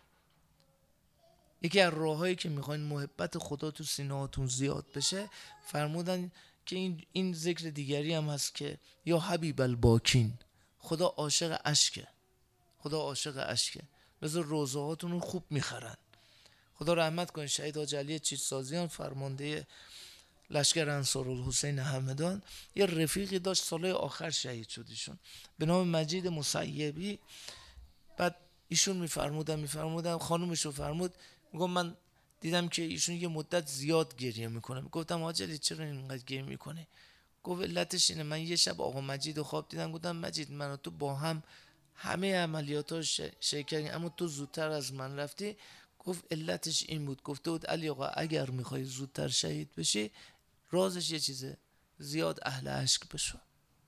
یکی 1.63 1.81
از 1.81 1.95
راههایی 1.95 2.37
که 2.37 2.49
می‌خواین 2.49 2.81
محبت 2.81 3.39
خدا 3.39 3.71
تو 3.71 3.85
سینهاتون 3.85 4.47
زیاد 4.47 4.87
بشه 4.95 5.31
فرمودن 5.67 6.33
که 6.67 6.77
این, 6.77 7.05
این 7.13 7.35
ذکر 7.35 7.71
دیگری 7.71 8.15
هم 8.15 8.29
هست 8.29 8.55
که 8.55 8.79
یا 9.05 9.19
حبیب 9.19 9.61
الباکین 9.61 10.39
خدا 10.79 11.07
عاشق 11.07 11.61
اشکه. 11.65 12.09
خدا 12.79 12.99
عاشق 12.99 13.45
اشکه. 13.49 13.83
لذا 14.23 14.41
روزه 14.41 14.97
رو 15.01 15.21
خوب 15.21 15.45
می‌خرن. 15.51 15.97
خدا 16.75 16.95
رحمت 16.95 17.31
کن 17.31 17.47
شهید 17.47 17.79
آجلی 17.79 18.19
چیز 18.19 18.41
سازیان 18.41 18.87
فرمانده 18.87 19.67
لشکر 20.51 20.89
انصار 20.89 21.29
الحسین 21.29 21.79
همدان 21.79 22.43
یه 22.75 22.87
رفیقی 22.87 23.39
داشت 23.39 23.65
ساله 23.65 23.93
آخر 23.93 24.31
شهید 24.31 24.69
شدیشون 24.69 25.19
به 25.59 25.67
نام 25.67 25.89
مجید 25.89 26.29
مسیبی. 26.29 27.19
بعد 28.17 28.37
ایشون 28.69 28.97
میفرمودن 28.97 29.61
میفرمودن 29.61 30.19
خانومش 30.19 30.67
فرمود. 30.67 31.15
میگم 31.53 31.71
من 31.71 31.97
دیدم 32.43 32.69
که 32.69 32.83
ایشون 32.83 33.15
یه 33.15 33.29
مدت 33.29 33.69
زیاد 33.69 34.17
گریه 34.17 34.49
می‌کنه. 34.49 34.81
گفتم 34.81 35.23
آجلی 35.23 35.59
چرا 35.59 35.85
اینقدر 35.85 36.23
گریه 36.23 36.43
می‌کنه 36.43 36.87
گفت 37.43 37.63
علتش 37.63 38.11
اینه. 38.11 38.23
من 38.23 38.41
یه 38.41 38.57
شب 38.57 38.81
آقا 38.81 39.01
مجید 39.01 39.39
رو 39.39 39.45
خواب 39.45 39.69
دیدم. 39.69 39.93
گفتم 39.93 40.17
مجید 40.17 40.53
من 40.53 40.71
و 40.71 40.77
تو 40.77 40.91
با 40.91 41.15
هم 41.15 41.43
همه 41.95 42.37
عملیات 42.37 42.93
ها 42.93 43.03
شرکت 43.41 43.95
اما 43.95 44.09
تو 44.09 44.27
زودتر 44.29 44.71
از 44.71 44.93
من 44.93 45.17
رفتی. 45.17 45.57
گفت 45.99 46.25
علتش 46.31 46.85
این 46.89 47.07
بود. 47.07 47.23
گفته 47.23 47.51
بود 47.51 47.67
علی 47.67 47.89
آقا 47.89 48.07
اگر 48.07 48.51
می‌خوای 48.51 48.85
زودتر 48.85 49.29
شهید 49.29 49.75
بشی 49.75 50.11
رازش 50.71 51.11
یه 51.11 51.19
چیزه. 51.21 51.57
زیاد 51.99 52.39
اهل 52.43 52.69
عشق 52.69 53.03
بشو. 53.15 53.39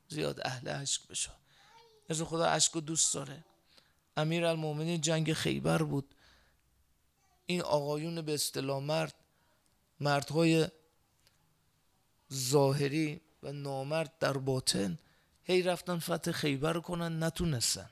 زیاد 0.09 0.41
اهل 0.45 0.69
عشق 0.69 1.11
بشو. 1.11 1.31
از 2.09 2.23
خدا 2.23 2.47
عشق 2.47 2.81
دوست 2.81 3.15
داره. 3.15 3.45
امیر 4.17 4.45
المومنین 4.45 5.01
جنگ 5.01 5.33
خیبر 5.33 5.83
بود. 5.83 6.14
این 7.47 7.63
آقایون 7.63 8.23
به 8.23 8.35
اصطلاح 8.35 8.83
مرد 8.83 9.15
مردهای 10.01 10.69
ظاهری 12.33 13.21
و 13.43 13.53
نامرد 13.53 14.19
در 14.19 14.33
باطن 14.33 14.99
هی 15.45 15.63
رفتن 15.63 15.99
فتح 15.99 16.33
خیبر 16.33 16.81
کنن 16.81 17.23
نتونستن. 17.23 17.91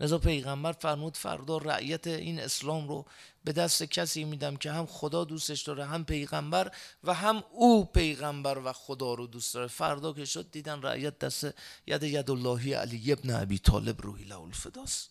لذا 0.00 0.18
پیغمبر 0.18 0.72
فرمود 0.72 1.16
فردا 1.16 1.58
رعیت 1.58 2.06
این 2.06 2.40
اسلام 2.40 2.88
رو 2.88 3.06
به 3.44 3.52
دست 3.52 3.82
کسی 3.82 4.24
میدم 4.24 4.56
که 4.56 4.72
هم 4.72 4.86
خدا 4.86 5.24
دوستش 5.24 5.62
داره 5.62 5.84
هم 5.84 6.04
پیغمبر 6.04 6.72
و 7.04 7.14
هم 7.14 7.44
او 7.52 7.84
پیغمبر 7.84 8.58
و 8.58 8.72
خدا 8.72 9.14
رو 9.14 9.26
دوست 9.26 9.54
داره. 9.54 9.66
فردا 9.66 10.12
که 10.12 10.24
شد 10.24 10.50
دیدن 10.50 10.82
رعیت 10.82 11.18
دست 11.18 11.44
ید 11.86 12.02
ید 12.02 12.30
اللهی 12.30 12.72
علی 12.72 13.12
ابن 13.12 13.30
ابی 13.30 13.58
طالب 13.58 14.02
روحی 14.02 14.24
له 14.24 14.40
الفداس. 14.40 15.08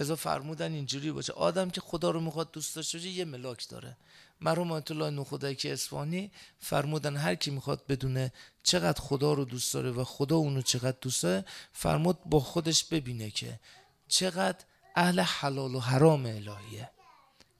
لذا 0.00 0.16
فرمودن 0.16 0.72
اینجوری 0.72 1.12
باشه. 1.12 1.32
آدم 1.32 1.70
که 1.70 1.80
خدا 1.80 2.10
رو 2.10 2.20
می‌خواد 2.20 2.52
دوست 2.52 2.76
داشته 2.76 2.98
باشه 2.98 3.08
یه 3.08 3.24
ملاک 3.24 3.68
داره. 3.68 3.96
مرحوم 4.40 4.72
آیت 4.72 4.90
الله 4.90 5.54
که 5.54 5.72
اسفانی 5.72 6.30
فرمودن 6.58 7.16
هر 7.16 7.34
کی 7.34 7.50
می‌خواد 7.50 7.86
بدونه 7.86 8.32
چقدر 8.62 9.00
خدا 9.00 9.32
رو 9.32 9.44
دوست 9.44 9.74
داره 9.74 9.90
و 9.90 10.04
خدا 10.04 10.36
اونو 10.36 10.62
چقدر 10.62 10.96
دوست 11.00 11.22
داره 11.22 11.44
فرمود 11.72 12.18
با 12.24 12.40
خودش 12.40 12.84
ببینه 12.84 13.30
که 13.30 13.60
چقدر 14.08 14.64
اهل 14.96 15.20
حلال 15.20 15.74
و 15.74 15.80
حرام 15.80 16.26
الهیه. 16.26 16.90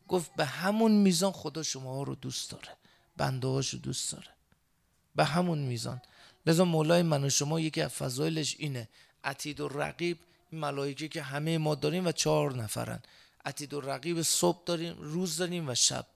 گفت 0.08 0.34
به 0.34 0.44
همون 0.44 0.92
میزان 0.92 1.32
خدا 1.32 1.62
شما 1.62 2.02
رو 2.02 2.14
دوست 2.14 2.50
داره. 2.50 2.76
بنده 3.16 3.48
رو 3.48 3.62
دوست 3.62 4.12
داره. 4.12 4.28
به 5.14 5.24
همون 5.24 5.58
میزان. 5.58 6.00
لذا 6.46 6.64
مولای 6.64 7.02
من 7.02 7.24
و 7.24 7.30
شما 7.30 7.60
یکی 7.60 7.80
از 7.80 7.90
فضایلش 7.90 8.56
اینه. 8.58 8.88
عتید 9.24 9.60
و 9.60 9.68
رقیب 9.68 10.18
ملائکه 10.52 11.08
که 11.08 11.22
همه 11.22 11.58
ما 11.58 11.74
داریم 11.74 12.06
و 12.06 12.12
چهار 12.12 12.54
نفرن. 12.54 13.02
عتید 13.44 13.74
و 13.74 13.80
رقیب 13.80 14.22
صبح 14.22 14.58
داریم 14.66 14.96
روز 14.98 15.36
داریم 15.36 15.68
و 15.68 15.74
شب. 15.74 16.06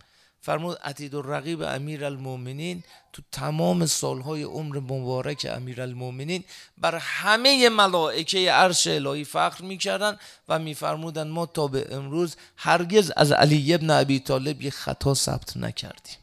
فرمود 0.40 0.78
عتید 0.78 1.14
و 1.14 1.22
رقیب 1.22 1.62
امیر 1.62 2.04
المومنین 2.04 2.84
تو 3.12 3.22
تمام 3.32 3.86
سالهای 3.86 4.42
عمر 4.42 4.78
مبارک 4.78 5.46
امیر 5.50 5.82
المومنین 5.82 6.44
بر 6.78 6.94
همه 6.94 7.68
ملائکه 7.68 8.52
عرش 8.52 8.86
الهی 8.86 9.24
فخر 9.24 9.64
می‌کردن 9.64 10.18
و 10.48 10.58
میفرمودن 10.58 11.28
ما 11.28 11.46
تا 11.46 11.66
به 11.66 11.94
امروز 11.94 12.36
هرگز 12.56 13.12
از 13.16 13.32
علی 13.32 13.74
ابن 13.74 13.90
ابی 13.90 14.20
طالب 14.20 14.62
یه 14.62 14.70
خطا 14.70 15.14
ثبت 15.14 15.56
نکردیم. 15.56 16.16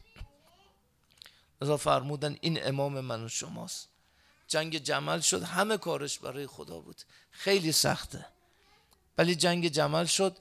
لذا 1.62 1.76
فرمودن 1.76 2.36
این 2.40 2.66
امام 2.66 3.00
من 3.00 3.24
و 3.24 3.28
شماست. 3.28 3.88
جنگ 4.48 4.78
جمل 4.78 5.20
شد 5.20 5.42
همه 5.42 5.76
کارش 5.76 6.18
برای 6.18 6.46
خدا 6.46 6.78
بود. 6.78 7.02
خیلی 7.32 7.72
سخته. 7.72 8.26
ولی 9.18 9.34
جنگ 9.34 9.68
جمل 9.68 10.04
شد. 10.04 10.36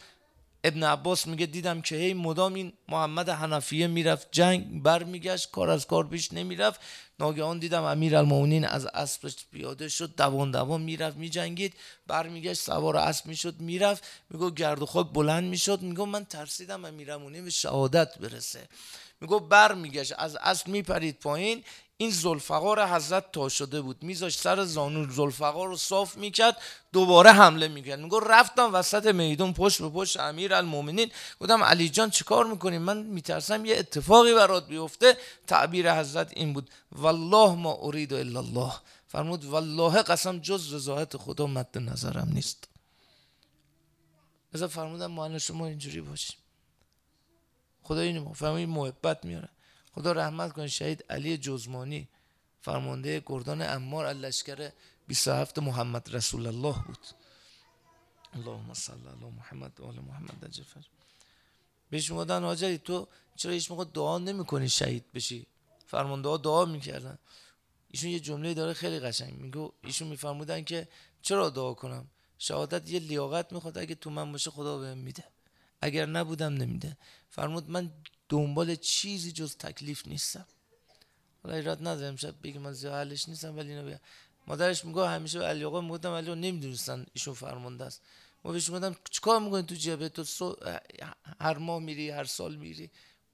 ابن 0.64 0.84
عباس 0.84 1.28
میگه 1.28 1.46
دیدم 1.46 1.82
که 1.82 1.96
هی 1.96 2.14
مدام 2.14 2.54
این 2.54 2.74
محمد 2.88 3.30
حنفیه 3.30 3.88
می‌رفت 3.88 4.28
جنگ 4.32 4.84
برمیگشت 4.84 5.52
کار 5.52 5.70
از 5.70 5.88
کار 5.88 6.08
پیش 6.08 6.34
نمی‌رفت. 6.34 6.80
ناگهان 7.20 7.60
دیدم 7.60 7.84
امیر 7.84 8.16
المومنین 8.16 8.66
از 8.66 8.86
اسبش 8.86 9.36
پیاده 9.52 9.90
شد 9.90 10.16
دوان 10.16 10.52
دوان 10.52 10.82
می‌رفت 10.82 11.18
میجنگید. 11.18 11.74
برمیگشت 12.08 12.62
سوار 12.62 12.98
اسب 12.98 13.26
می‌شد 13.26 13.60
می‌رفت. 13.60 14.04
میگو 14.30 14.52
گرد 14.52 14.82
و 14.82 14.86
خاک 14.86 15.08
بلند 15.14 15.44
می‌شد. 15.44 15.82
میگو 15.82 16.06
من 16.06 16.26
ترسیدم 16.26 16.86
امیر 16.86 17.18
به 17.18 17.50
شهادت 17.50 18.18
برسه. 18.18 18.68
میگو 19.22 19.40
برمیگشت 19.40 20.14
از 20.18 20.36
اسب 20.36 20.68
میپرید 20.68 21.20
پایین. 21.20 21.64
این 22.02 22.10
زلفقار 22.10 22.88
حضرت 22.88 23.32
تا 23.32 23.50
شده 23.50 23.82
بود. 23.82 24.04
میذاش 24.04 24.38
سر 24.38 24.64
زانو 24.64 25.12
زلفقار 25.12 25.68
رو 25.68 25.78
صاف 25.78 26.18
می‌کرد 26.18 26.58
دوباره 26.94 27.32
حمله 27.32 27.68
می‌کرد. 27.68 28.00
میگو 28.00 28.20
رفتم 28.20 28.74
وسط 28.74 29.06
میدون 29.06 29.54
پشت 29.54 29.82
به 29.82 29.90
پشت 29.90 30.20
امیر 30.20 30.54
المومنین 30.54 31.12
گفتم 31.40 31.64
علی 31.64 31.90
جان 31.90 32.10
چیکار 32.10 32.46
می‌کنیم؟ 32.46 32.82
من 32.82 32.98
میترسم 32.98 33.66
یه 33.66 33.78
اتفاقی 33.78 34.34
برات 34.34 34.68
بیفته. 34.68 35.18
تعبیر 35.48 36.00
حضرت 36.00 36.32
این 36.36 36.54
بود. 36.54 36.70
والله 36.92 37.56
ما 37.56 37.78
اريد 37.82 38.14
الا 38.14 38.40
الله 38.40 38.74
فرمود 39.08 39.46
والله 39.46 40.02
قسم 40.02 40.40
جز 40.40 40.74
رضایت 40.74 41.18
خدا 41.18 41.48
مد 41.48 41.78
نظرم 41.78 42.30
نیست. 42.34 42.68
ازا 44.54 44.68
فرمودم 44.68 45.12
ما 45.12 45.38
شما 45.38 45.68
اینجوری 45.68 46.02
باشیم. 46.02 46.38
خدا 47.84 48.00
اینو 48.00 48.34
فرمود 48.34 48.70
محبت 48.70 49.26
میاره. 49.26 49.50
خدا 49.96 50.12
رحمت 50.12 50.54
کنه 50.54 50.68
شهید 50.68 51.06
علی 51.10 51.38
جزمانی 51.38 52.08
فرمانده 52.62 53.24
گردان 53.26 53.62
امار 53.62 54.14
لشکر 54.14 54.72
27 55.08 55.60
محمد 55.60 56.16
رسول 56.16 56.48
الله 56.48 56.76
بود. 56.88 57.06
اللهم 58.34 58.74
صل 58.74 59.08
علی 59.08 59.30
محمد 59.38 59.80
و 59.80 59.86
آل 59.86 60.00
محمد. 60.00 60.52
جفر. 60.52 60.86
بهش 61.90 62.12
می‌گفتن 62.12 62.44
حاجری 62.44 62.78
تو 62.78 63.08
چرا 63.36 63.52
هیچ 63.52 63.72
موقع 63.72 63.86
دعا 63.86 64.18
نمی‌کنی 64.18 64.70
شهید 64.70 65.12
بشی؟ 65.12 65.48
فرمانده 65.88 66.30
ها 66.30 66.38
دعا 66.38 66.66
می‌کردن. 66.66 67.18
ایشون 67.88 68.10
یه 68.10 68.20
جمله 68.20 68.54
داره 68.54 68.74
خیلی 68.74 69.00
قشنگ. 69.00 69.34
میگو 69.34 69.72
ایشون 69.84 70.08
میفرمودن 70.08 70.64
که 70.64 70.88
چرا 71.22 71.50
دعا 71.50 71.74
کنم؟ 71.74 72.08
شهادت 72.38 72.90
یه 72.90 73.00
لیاقت 73.00 73.54
می‌خواد 73.54 73.78
اگه 73.78 73.96
تو 73.96 74.10
من 74.10 74.32
باشه 74.32 74.52
خدا 74.52 74.78
بهم 74.78 74.98
میده. 74.98 75.24
اگر 75.82 76.06
نبودم 76.06 76.54
نمیده. 76.54 76.98
فرمود 77.30 77.70
من 77.70 77.92
دنبال 78.32 78.76
چیزی 78.76 79.32
جز 79.32 79.58
تکلیف 79.58 80.08
نیستم. 80.08 80.46
حالا 81.44 81.56
ایراد 81.56 81.80
نداره 81.88 82.08
امشب 82.08 82.36
بگی 82.44 82.58
من 82.58 82.74
زیاد 82.74 82.94
حلش 82.94 83.30
نیستم 83.30 83.58
ولی 83.58 83.74
اینو 83.74 83.98
مادرش 84.48 84.86
میگه 84.86 85.08
همیشه 85.08 85.40
به 85.40 85.46
علی 85.46 85.64
آقا 85.64 85.82
می‌گفتم 85.82 86.12
علی 86.12 86.36
نمی‌دونستن 86.36 87.06
ایشون 87.14 87.34
فرمانده 87.34 87.86
است. 87.86 88.02
ما 88.44 88.52
بهش 88.52 88.70
گفتم 88.72 88.96
چیکار 89.12 89.40
می‌کنی 89.40 89.64
تو 89.64 89.76
جبه 89.76 90.10
تو؟ 90.10 90.24
سو... 90.24 90.56
هر 91.40 91.58
ماه 91.58 91.80
میری 91.80 92.10
هر 92.10 92.24
سال 92.24 92.56
میری. 92.56 92.92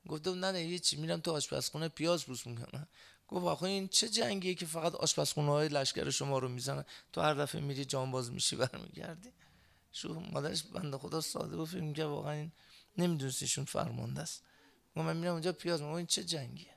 گفتم 0.08 0.46
نه 0.46 0.52
نه 0.52 0.64
یه 0.64 0.80
چی 0.80 0.96
میرم 0.96 1.20
تو 1.20 1.32
آشپزخونه 1.32 1.88
پیاز 1.88 2.26
پوست 2.26 2.48
می‌کنم. 2.48 2.88
گفت 3.28 3.46
آخه 3.46 3.64
این 3.64 3.88
چه 3.88 4.10
جنگیه 4.10 4.54
که 4.54 4.66
فقط 4.66 4.96
آشپزخونه 4.96 5.52
های 5.52 5.68
لشکر 5.68 6.10
شما 6.10 6.40
رو 6.40 6.50
می‌زنن؟ 6.50 6.86
تو 7.14 7.22
هر 7.22 7.34
دفعه 7.34 7.62
میری 7.62 7.86
جانباز 7.86 8.32
میشی 8.32 8.56
برمیگردی. 8.56 9.30
شو 9.92 10.20
مادرش 10.20 10.64
بنده 10.64 10.98
خدا 10.98 11.22
ساده 11.22 11.58
بود 11.58 11.68
فکر 11.68 12.06
واقعا 12.06 12.32
این 12.32 12.52
نمیدونستیشون 12.98 13.66
فرمانده 13.66 14.22
است. 14.22 14.44
من 15.04 15.18
میرم 15.18 15.34
اونجا 15.34 15.52
پیاز 15.52 15.82
ما 15.82 15.98
این 15.98 16.06
چه 16.06 16.24
جنگیه؟ 16.24 16.74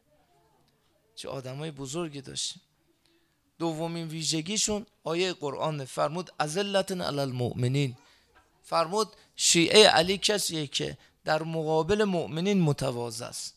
چه 1.14 1.28
آدمای 1.28 1.70
بزرگی 1.70 2.20
داشتیم. 2.20 2.62
دومین 3.58 4.08
ویژگیشون 4.08 4.86
آیه 5.04 5.32
قرآن 5.32 5.84
فرمود 5.84 6.30
ازلتن 6.38 7.00
علی 7.00 7.20
المؤمنین. 7.20 7.96
فرمود 8.62 9.08
شیعه 9.36 9.88
علی 9.88 10.18
کسیه 10.18 10.66
که 10.66 10.98
در 11.24 11.42
مقابل 11.42 12.04
مؤمنین 12.04 12.60
متواضع 12.60 13.26
است. 13.26 13.54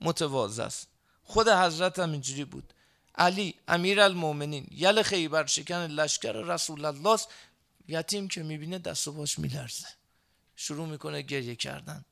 متواضع 0.00 0.64
است. 0.64 0.88
خود 1.24 1.48
حضرت 1.48 1.98
هم 1.98 2.12
اینجوری 2.12 2.44
بود. 2.44 2.74
علی 3.14 3.54
امیر 3.68 4.00
المؤمنین 4.00 4.66
یل 4.70 5.02
خیبر 5.02 5.46
شکن 5.46 5.74
لشکر 5.76 6.32
رسول 6.32 6.84
الله 6.84 7.18
یتیم 7.88 8.28
که 8.28 8.42
می‌بینه 8.42 8.78
دست 8.78 9.08
و 9.08 9.12
باش 9.12 9.38
میلرزه. 9.38 9.88
شروع 10.56 10.88
می‌کنه 10.88 11.22
گریه 11.22 11.56
کردن. 11.56 12.04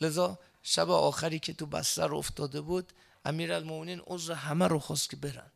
لذا 0.00 0.38
شب 0.66 0.90
آخری 0.90 1.38
که 1.38 1.52
تو 1.52 1.66
بستر 1.66 2.14
افتاده 2.14 2.60
بود 2.60 2.92
امیر 3.24 3.52
المومنین 3.52 4.00
عذر 4.06 4.32
همه 4.32 4.68
رو 4.68 4.78
خواست 4.78 5.10
که 5.10 5.16
برن. 5.16 5.50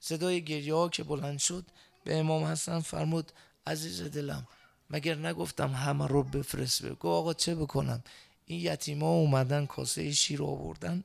صدای 0.00 0.44
گریه 0.44 0.74
ها 0.74 0.88
که 0.88 1.02
بلند 1.04 1.38
شد 1.38 1.64
به 2.04 2.18
امام 2.18 2.44
حسن 2.44 2.80
فرمود 2.80 3.32
عزیز 3.66 4.02
دلم 4.02 4.46
مگر 4.90 5.14
نگفتم 5.14 5.72
همه 5.72 6.06
رو 6.06 6.22
بفرست 6.22 6.82
بگو 6.82 7.08
آقا 7.08 7.34
چه 7.34 7.54
بکنم؟ 7.54 8.02
این 8.46 8.60
یتیما 8.60 9.08
اومدن 9.08 9.66
کاسه 9.66 10.12
شیر 10.12 10.42
آوردن. 10.42 11.04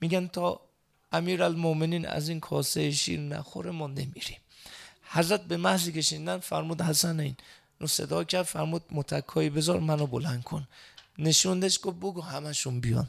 میگن 0.00 0.26
تا 0.26 0.60
امیر 1.12 1.42
المومنین 1.42 2.06
از 2.06 2.28
این 2.28 2.40
کاسه 2.40 2.90
شیر 2.90 3.20
نخوره 3.20 3.70
ما 3.70 3.86
نمیریم. 3.86 4.38
حضرت 5.10 5.44
به 5.44 5.56
محضی 5.56 6.02
که 6.02 6.38
فرمود 6.38 6.82
حسن 6.82 7.20
این. 7.20 7.36
نو 7.80 7.86
صدا 7.86 8.24
کرد 8.24 8.42
فرمود 8.42 8.82
متکایی 8.90 9.50
بذار 9.50 9.80
منو 9.80 10.06
بلند 10.06 10.42
کن. 10.42 10.68
نشوندش 11.18 11.80
گفت 11.82 11.96
بگو 11.96 12.20
همشون 12.20 12.80
بیان. 12.80 13.08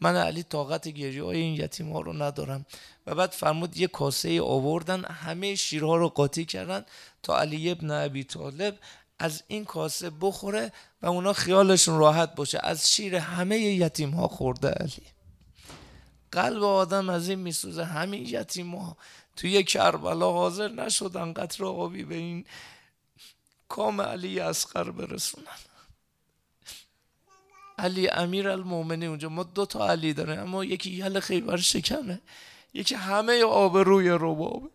من 0.00 0.16
علی 0.16 0.42
طاقت 0.42 0.88
گریه 0.88 1.24
های 1.24 1.36
این 1.36 1.54
یتیم 1.54 1.92
ها 1.92 2.00
رو 2.00 2.12
ندارم؟ 2.12 2.66
و 3.06 3.14
بعد 3.14 3.30
فرمود 3.30 3.76
یه 3.76 3.86
کاسه 3.86 4.42
آوردن 4.42 5.04
همه 5.04 5.54
شیرها 5.54 5.96
رو 5.96 6.08
قاطی 6.08 6.44
کردن 6.44 6.84
تا 7.22 7.38
علی 7.38 7.70
ابن 7.70 7.90
ابی 7.90 8.24
طالب 8.24 8.78
از 9.18 9.42
این 9.46 9.64
کاسه 9.64 10.10
بخوره 10.20 10.72
و 11.02 11.06
اونا 11.06 11.32
خیالشون 11.32 11.98
راحت 11.98 12.34
باشه. 12.34 12.60
از 12.62 12.92
شیر 12.92 13.16
همه 13.16 13.58
یتیم 13.58 14.10
ها 14.10 14.28
خورده 14.28 14.68
علی. 14.68 15.02
قلب 16.32 16.62
آدم 16.62 17.08
از 17.08 17.28
این 17.28 17.38
میسوزه 17.38 17.84
همین 17.84 18.26
یتیم 18.26 18.74
ها. 18.74 18.96
توی 19.36 19.64
کربلا 19.64 20.32
حاضر 20.32 20.68
نشدن 20.68 21.32
قطر 21.32 21.64
آبی 21.64 22.04
به 22.04 22.14
این 22.14 22.44
کام 23.68 24.00
علی 24.00 24.40
اسقر 24.40 24.90
برسونن. 24.90 25.71
علی 27.78 28.08
امیر 28.08 28.48
المومنی 28.48 29.06
اونجا. 29.06 29.28
ما 29.28 29.42
دو 29.42 29.66
تا 29.66 29.90
علی 29.90 30.12
داره 30.12 30.38
اما 30.38 30.64
یکی 30.64 30.90
یل 30.90 31.20
خیبر 31.20 31.56
شکنه 31.56 32.20
یکی 32.74 32.94
همه 32.94 33.44
آب 33.44 33.76
روی 33.76 34.08
ربابه 34.08 34.70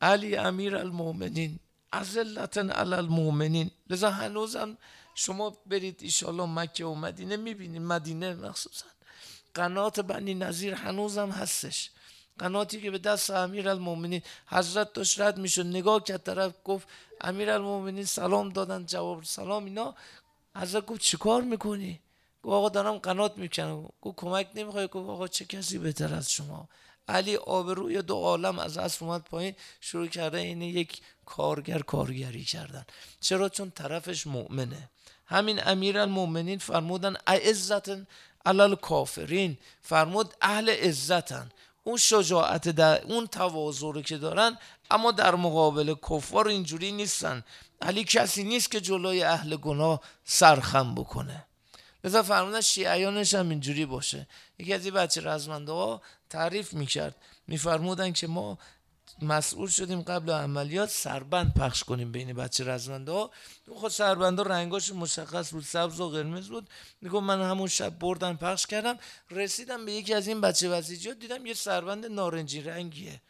علی 0.00 0.36
امیر 0.36 0.76
المومنین 0.76 1.58
ازلتن 1.92 2.70
علی 2.70 2.94
المومنین 2.94 3.70
لذا 3.90 4.10
هنوزم 4.10 4.78
شما 5.14 5.50
برید 5.66 5.98
ایشالله 6.02 6.46
مکه 6.46 6.84
و 6.84 6.94
مدینه 6.94 7.36
می‌بینید. 7.36 7.82
مدینه 7.82 8.34
مخصوصا 8.34 8.86
قنات 9.54 10.00
بنی 10.00 10.34
نظیر 10.34 10.74
هنوزم 10.74 11.30
هستش. 11.30 11.90
قناتی 12.38 12.80
که 12.80 12.90
به 12.90 12.98
دست 12.98 13.30
امیر 13.30 13.68
المومنین 13.68 14.22
حضرت 14.46 14.92
داشت 14.92 15.20
رد 15.20 15.38
می‌شد. 15.38 15.66
نگاه 15.66 16.04
کرد 16.04 16.22
طرف 16.22 16.52
گفت 16.64 16.88
امیر 17.20 17.50
المومنین 17.50 18.04
سلام 18.04 18.48
دادن 18.48 18.86
جواب 18.86 19.24
سلام 19.24 19.64
اینا. 19.64 19.94
حضرت 20.56 20.86
گفت 20.86 21.00
چیکار 21.00 21.42
می‌کنی؟ 21.42 22.00
گفت 22.42 22.52
آقا 22.52 22.68
دارم 22.68 22.98
قنات 22.98 23.38
می‌کنم. 23.38 23.88
گفت 24.02 24.16
کمک 24.16 24.48
نمی‌خوای؟ 24.54 24.86
گفت 24.86 25.10
آقا 25.10 25.28
چه 25.28 25.44
کسی 25.44 25.78
بهتر 25.78 26.14
از 26.14 26.30
شما؟ 26.30 26.68
علی 27.08 27.36
آبروی 27.36 28.02
دو 28.02 28.14
عالم 28.14 28.58
از 28.58 28.78
اصل 28.78 29.04
اومد 29.04 29.22
پایین 29.22 29.54
شروع 29.80 30.06
کرده 30.06 30.38
این 30.38 30.62
یک 30.62 31.00
کارگر 31.26 31.78
کارگری 31.78 32.44
کردن. 32.44 32.84
چرا؟ 33.20 33.48
چون 33.48 33.70
طرفش 33.70 34.26
مؤمنه. 34.26 34.90
همین 35.26 35.60
امیر 35.66 35.98
المؤمنین 35.98 36.58
فرمودن 36.58 37.16
عزتن 37.26 38.06
علال 38.46 38.74
کافرین 38.74 39.58
فرمود 39.82 40.34
اهل 40.40 40.70
عزتن. 40.70 41.50
اون 41.86 41.96
شجاعت 41.96 42.68
در 42.68 43.04
اون 43.04 43.26
تواضع 43.26 43.92
رو 43.92 44.02
که 44.02 44.16
دارن 44.18 44.58
اما 44.90 45.12
در 45.12 45.34
مقابل 45.34 45.94
کفار 46.10 46.48
اینجوری 46.48 46.92
نیستن. 46.92 47.44
علی 47.82 48.04
کسی 48.04 48.44
نیست 48.44 48.70
که 48.70 48.80
جلوی 48.80 49.22
اهل 49.22 49.56
گناه 49.56 50.00
سرخم 50.24 50.94
بکنه. 50.94 51.44
لذا 52.04 52.22
فرمودن 52.22 52.60
شیعیانش 52.60 53.34
هم 53.34 53.48
اینجوری 53.48 53.86
باشه. 53.86 54.26
یکی 54.58 54.74
از 54.74 54.84
این 54.84 54.94
بچه 54.94 55.20
رزمنده 55.20 55.72
ها 55.72 56.02
تعریف 56.30 56.72
می‌کرد. 56.74 57.16
میفرمودن 57.46 58.12
که 58.12 58.26
ما 58.26 58.58
مسئول 59.22 59.68
شدیم 59.68 60.02
قبل 60.02 60.30
عملیات 60.32 60.90
سربند 60.90 61.54
پخش 61.54 61.84
کنیم 61.84 62.12
بین 62.12 62.32
بچه 62.32 62.64
رزمنده 62.64 63.12
ها. 63.12 63.30
خود 63.72 63.90
سربند 63.90 64.38
ها 64.38 64.44
رنگاش 64.44 64.92
مشخص 64.92 65.50
بود 65.52 65.64
سبز 65.64 66.00
و 66.00 66.08
قرمز 66.08 66.48
بود. 66.48 66.70
میگم 67.00 67.24
من 67.24 67.50
همون 67.50 67.68
شب 67.68 67.98
بردن 67.98 68.36
پخش 68.36 68.66
کردم. 68.66 68.98
رسیدم 69.30 69.84
به 69.84 69.92
یکی 69.92 70.14
از 70.14 70.28
این 70.28 70.40
بچه 70.40 70.68
وزیجی 70.68 71.14
دیدم 71.14 71.46
یه 71.46 71.54
سربند 71.54 72.06
نارنجی 72.06 72.62
رنگیه. 72.62 73.22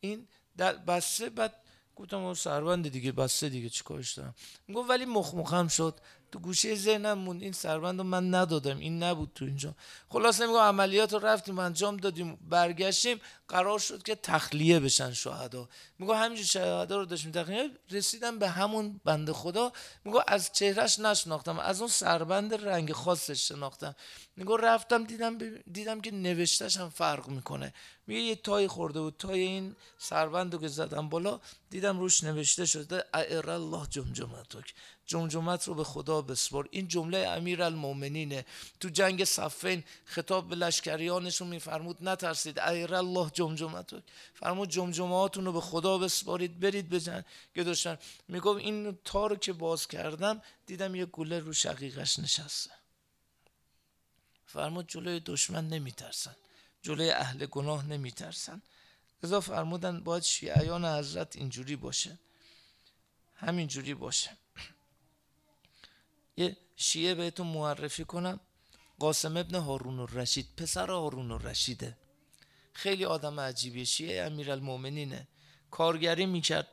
این 0.00 0.28
در 0.56 0.72
بسته 0.72 1.30
بعد 1.30 1.54
گفتم 1.96 2.34
سربند 2.34 2.88
دیگه 2.88 3.12
بسته 3.12 3.48
دیگه 3.48 3.68
چیکارش 3.68 4.12
دارم؟ 4.14 4.34
گفت 4.74 4.90
ولی 4.90 5.04
مخمخم 5.04 5.68
شد. 5.68 6.00
تو 6.32 6.38
گوشه 6.38 6.74
ذهنم 6.74 7.18
موند. 7.18 7.42
این 7.42 7.52
سربند 7.52 7.98
رو 7.98 8.04
من 8.04 8.34
ندادم. 8.34 8.78
این 8.78 9.02
نبود 9.02 9.30
تو 9.34 9.44
اینجا. 9.44 9.74
خلاصه 10.08 10.46
میگم 10.46 10.58
عملیات 10.58 11.12
رو 11.12 11.18
رفتیم 11.18 11.58
انجام 11.58 11.96
دادیم 11.96 12.38
برگشتیم. 12.48 13.20
قرار 13.48 13.78
شد 13.78 14.02
که 14.02 14.14
تخلیه 14.14 14.80
بشن 14.80 15.12
شهدا. 15.12 15.68
میگم 15.98 16.14
همینجور 16.14 16.46
شهدا 16.46 16.96
رو 16.96 17.04
داشتیم 17.04 17.30
تخلیه. 17.30 17.70
رسیدم 17.90 18.38
به 18.38 18.48
همون 18.48 19.00
بند 19.04 19.32
خدا. 19.32 19.72
میگم 20.04 20.20
از 20.26 20.52
چهرش 20.52 20.98
نشناختم. 20.98 21.58
از 21.58 21.80
اون 21.80 21.90
سربند 21.90 22.54
رنگ 22.54 22.92
خاصش 22.92 23.48
شناختم. 23.48 23.94
میگم 24.36 24.56
رفتم 24.56 25.04
دیدم 25.04 25.38
دیدم 25.72 26.00
که 26.00 26.10
نوشتش 26.10 26.76
هم 26.76 26.90
فرق 26.90 27.28
می‌کنه. 27.28 27.74
میگه 28.06 28.20
یه 28.20 28.36
تای 28.36 28.68
خورده 28.68 29.00
بود. 29.00 29.16
تای 29.18 29.40
این 29.40 29.76
سربند 29.98 30.54
رو 30.54 30.60
که 30.60 30.68
زدم 30.68 31.08
بالا 31.08 31.40
دیدم 31.70 32.00
روش 32.00 32.24
نوشته 32.24 32.66
شده 32.66 33.04
ایر 33.14 33.50
الله 33.50 33.86
جمجمتک. 33.90 34.74
جمجمت 35.12 35.68
رو 35.68 35.74
به 35.74 35.84
خدا 35.84 36.22
بسپر 36.22 36.66
این 36.70 36.88
جمله 36.88 37.18
امیر 37.18 37.62
المومنینه 37.62 38.44
تو 38.80 38.88
جنگ 38.88 39.24
صفین 39.24 39.84
خطاب 40.04 40.48
به 40.48 40.56
لشکریانشون 40.56 41.48
میفرمود 41.48 42.08
نترسید 42.08 42.58
ایر 42.58 42.94
الله 42.94 43.30
جمجمتک 43.30 44.02
فرمود 44.34 44.68
جمجمهاتون 44.68 45.44
رو 45.44 45.52
به 45.52 45.60
خدا 45.60 45.98
بسپارید 45.98 46.60
برید 46.60 46.88
بجن 46.88 47.24
که 47.54 47.64
داشتن 47.64 47.98
میگم 48.28 48.56
این 48.56 48.98
تا 49.04 49.26
رو 49.26 49.36
که 49.36 49.52
باز 49.52 49.88
کردم 49.88 50.42
دیدم 50.66 50.94
یه 50.94 51.04
گوله 51.04 51.38
رو 51.38 51.52
شقیقش 51.52 52.18
نشسته. 52.18 52.70
فرمود 54.46 54.88
جلوی 54.88 55.20
دشمن 55.20 55.68
نمیترسن. 55.68 56.36
جلوی 56.82 57.10
اهل 57.10 57.46
گناه 57.46 57.86
نمیترسن. 57.86 58.62
ازا 59.22 59.40
فرمودن 59.40 60.00
باید 60.00 60.22
شیعیان 60.22 60.84
حضرت 60.84 61.36
اینجوری 61.36 61.76
باشه. 61.76 62.18
همینجوری 63.34 63.94
باشه. 63.94 64.41
یه 66.42 66.56
شیعه 66.76 67.14
بهتون 67.14 67.46
معرفی 67.46 68.04
کنم؟ 68.04 68.40
قاسم 68.98 69.36
ابن 69.36 69.54
هارون 69.54 70.00
الرشید 70.00 70.46
پسر 70.56 70.90
هارون 70.90 71.30
الرشیده. 71.30 71.96
خیلی 72.72 73.04
آدم 73.04 73.40
عجیبیه 73.40 73.84
شیعه 73.84 74.24
المومنینه 74.24 75.28
کارگری 75.70 76.26
می‌کرد. 76.26 76.68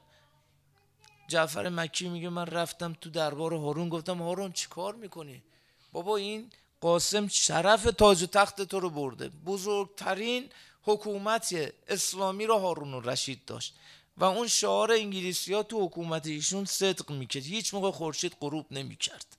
جعفر 1.27 1.69
مکی 1.69 2.09
میگه 2.09 2.29
من 2.29 2.45
رفتم 2.45 2.93
تو 3.01 3.09
دربار 3.09 3.53
هارون 3.53 3.89
گفتم 3.89 4.21
هارون 4.21 4.51
چی 4.51 4.67
کار 4.67 4.95
می‌کنی؟ 4.95 5.43
بابا 5.91 6.17
این 6.17 6.49
قاسم 6.81 7.27
شرف 7.27 7.83
تاج 7.83 8.23
و 8.23 8.25
تخت 8.25 8.61
تو 8.61 8.79
رو 8.79 8.89
برده. 8.89 9.29
بزرگترین 9.29 10.49
حکومت 10.83 11.73
اسلامی 11.87 12.45
رو 12.45 12.57
هارون 12.57 12.93
الرشید 12.93 13.45
داشت. 13.45 13.75
و 14.17 14.23
اون 14.23 14.47
شعار 14.47 14.91
انگلیسی 14.91 15.53
ها 15.53 15.63
تو 15.63 15.85
حکومت 15.85 16.27
ایشون 16.27 16.65
صدق 16.65 17.11
می‌کرد. 17.11 17.43
هیچ 17.43 17.73
موقع 17.73 17.91
خورشید 17.91 18.37
غروب 18.41 18.65
نمی‌کرد. 18.71 19.37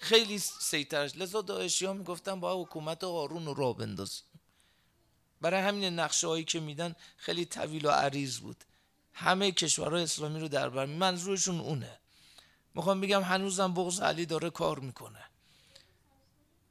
خیلی 0.00 0.38
سیترش. 0.38 1.16
لذا 1.16 1.42
داعشی 1.42 1.86
ها 1.86 1.92
می‌گفتن 1.92 2.40
با 2.40 2.62
حکومت 2.62 3.04
هارون 3.04 3.46
رو 3.46 3.54
را 3.54 3.72
بنداز. 3.72 4.22
برای 5.40 5.60
همین 5.60 5.84
نقشه 5.84 6.26
هایی 6.26 6.44
که 6.44 6.60
میدن 6.60 6.96
خیلی 7.16 7.44
طویل 7.44 7.86
و 7.86 7.90
عریض 7.90 8.38
بود. 8.38 8.64
همه 9.12 9.52
کشورهای 9.52 10.02
اسلامی 10.02 10.40
رو 10.40 10.48
در 10.48 10.68
بر 10.68 10.86
منظورشون 10.86 11.60
اونه. 11.60 11.98
می‌خوام 12.74 13.00
بگم 13.00 13.22
هنوزم 13.22 13.74
بغض 13.74 14.00
علی 14.00 14.26
داره 14.26 14.50
کار 14.50 14.78
می‌کنه. 14.78 15.24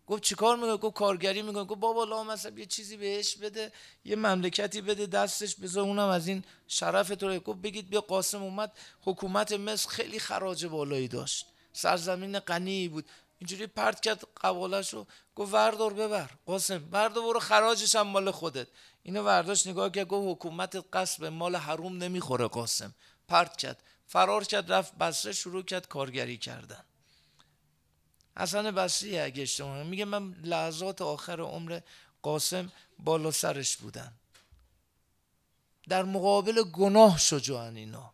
گفت 0.08 0.24
چیکار 0.24 0.56
می‌کنه؟ 0.56 0.78
گفت 0.78 0.96
کارگری 0.96 1.42
می‌کنه. 1.42 1.64
گفت 1.64 1.80
بابا 1.80 2.04
لامصب 2.04 2.58
یه 2.58 2.66
چیزی 2.66 2.98
بهش 2.98 3.36
بده 3.36 3.72
یه 4.06 4.16
مملکتی 4.16 4.82
بده 4.82 5.06
دستش 5.06 5.56
بذار 5.56 5.84
اونم 5.84 6.08
از 6.08 6.28
این 6.28 6.44
شرف 6.68 7.10
تو 7.10 7.40
گفت 7.40 7.60
بگید 7.60 7.90
بیا 7.90 8.02
قاسم 8.02 8.44
اومد 8.44 8.72
حکومت 9.02 9.52
مصر 9.52 9.90
خیلی 9.90 10.20
خراج 10.20 10.66
بالایی 10.66 11.08
داشت. 11.08 11.46
سرزمین 11.78 12.40
غنی 12.40 12.88
بود. 12.88 13.10
اینجوری 13.40 13.68
پرت 13.68 14.00
کرد 14.02 14.28
قوالش 14.36 14.94
رو 14.94 15.08
گفت 15.36 15.54
وردار 15.54 15.94
ببر. 15.94 16.30
قاسم 16.46 16.78
بردار 16.78 17.24
برو 17.24 17.40
خراجش 17.40 17.96
هم 17.96 18.08
مال 18.08 18.32
خودت. 18.32 18.68
اینو 19.04 19.24
ورداشت 19.24 19.68
نگاه 19.68 19.90
کرد 19.90 20.08
گفت 20.08 20.38
حکومت 20.38 20.86
قصب 20.94 21.26
مال 21.26 21.56
حروم 21.56 22.04
نمی‌خوره 22.04 22.48
قاسم. 22.48 22.96
پرت 23.28 23.58
کرد 23.58 23.84
فرار 24.08 24.44
کرد 24.44 24.72
رفت 24.72 24.96
بسره 24.96 25.32
شروع 25.32 25.64
کرد 25.64 25.88
کارگری 25.88 26.38
کردن. 26.38 26.84
حسن 28.38 28.72
بصری 28.72 29.20
اگه 29.20 29.44
اشتباه 29.44 29.84
میگه 29.84 30.06
من 30.06 30.34
لحظات 30.44 31.02
آخر 31.02 31.42
عمر 31.42 31.80
قاسم 32.22 32.72
بالا 33.00 33.32
سرش 33.32 33.78
بودن 33.78 34.14
در 35.90 36.04
مقابل 36.04 36.64
گناه 36.64 37.18
شجاعن 37.18 37.76
اینا. 37.76 38.14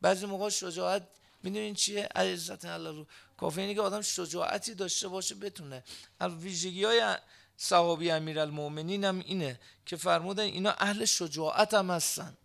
بعضی 0.00 0.26
موقع 0.26 0.48
شجاعت 0.48 1.08
می‌دونین 1.44 1.74
چیه؟ 1.74 2.08
عزت 2.14 2.64
الله 2.64 2.90
رو. 2.90 3.06
کافی 3.36 3.60
اینه 3.60 3.74
که 3.74 3.80
آدم 3.80 4.00
شجاعتی 4.00 4.74
داشته 4.74 5.08
باشه 5.08 5.34
بتونه. 5.34 5.84
از 6.20 6.32
ویژگی 6.32 6.84
های 6.84 7.16
صحابی 7.56 8.10
امیر 8.10 8.40
المومنین 8.40 9.04
هم 9.04 9.18
اینه 9.18 9.60
که 9.86 9.96
فرمودن 9.96 10.42
اینا 10.42 10.70
اهل 10.70 11.04
شجاعت 11.04 11.74
هم 11.74 11.90
هستن. 11.90 12.36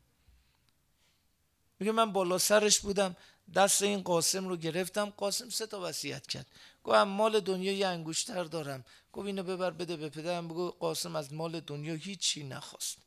میگه 1.79 1.91
من 1.91 2.12
بالا 2.12 2.38
سرش 2.38 2.79
بودم 2.79 3.15
دست 3.55 3.81
این 3.81 4.01
قاسم 4.01 4.47
رو 4.47 4.57
گرفتم 4.57 5.09
قاسم 5.09 5.49
سه 5.49 5.67
تا 5.67 5.81
وصیت 5.81 6.27
کرد. 6.27 6.47
گفتم 6.83 7.03
مال 7.03 7.39
دنیا 7.39 7.71
یه 7.71 7.88
انگوشتر 7.88 8.43
دارم. 8.43 8.85
گفت 9.13 9.27
اینو 9.27 9.43
ببر 9.43 9.71
بده 9.71 9.97
به 9.97 10.09
پدرم. 10.09 10.47
بگو 10.47 10.71
قاسم 10.71 11.15
از 11.15 11.33
مال 11.33 11.59
دنیا 11.59 11.93
هیچی 11.93 12.43
نخواست. 12.43 12.97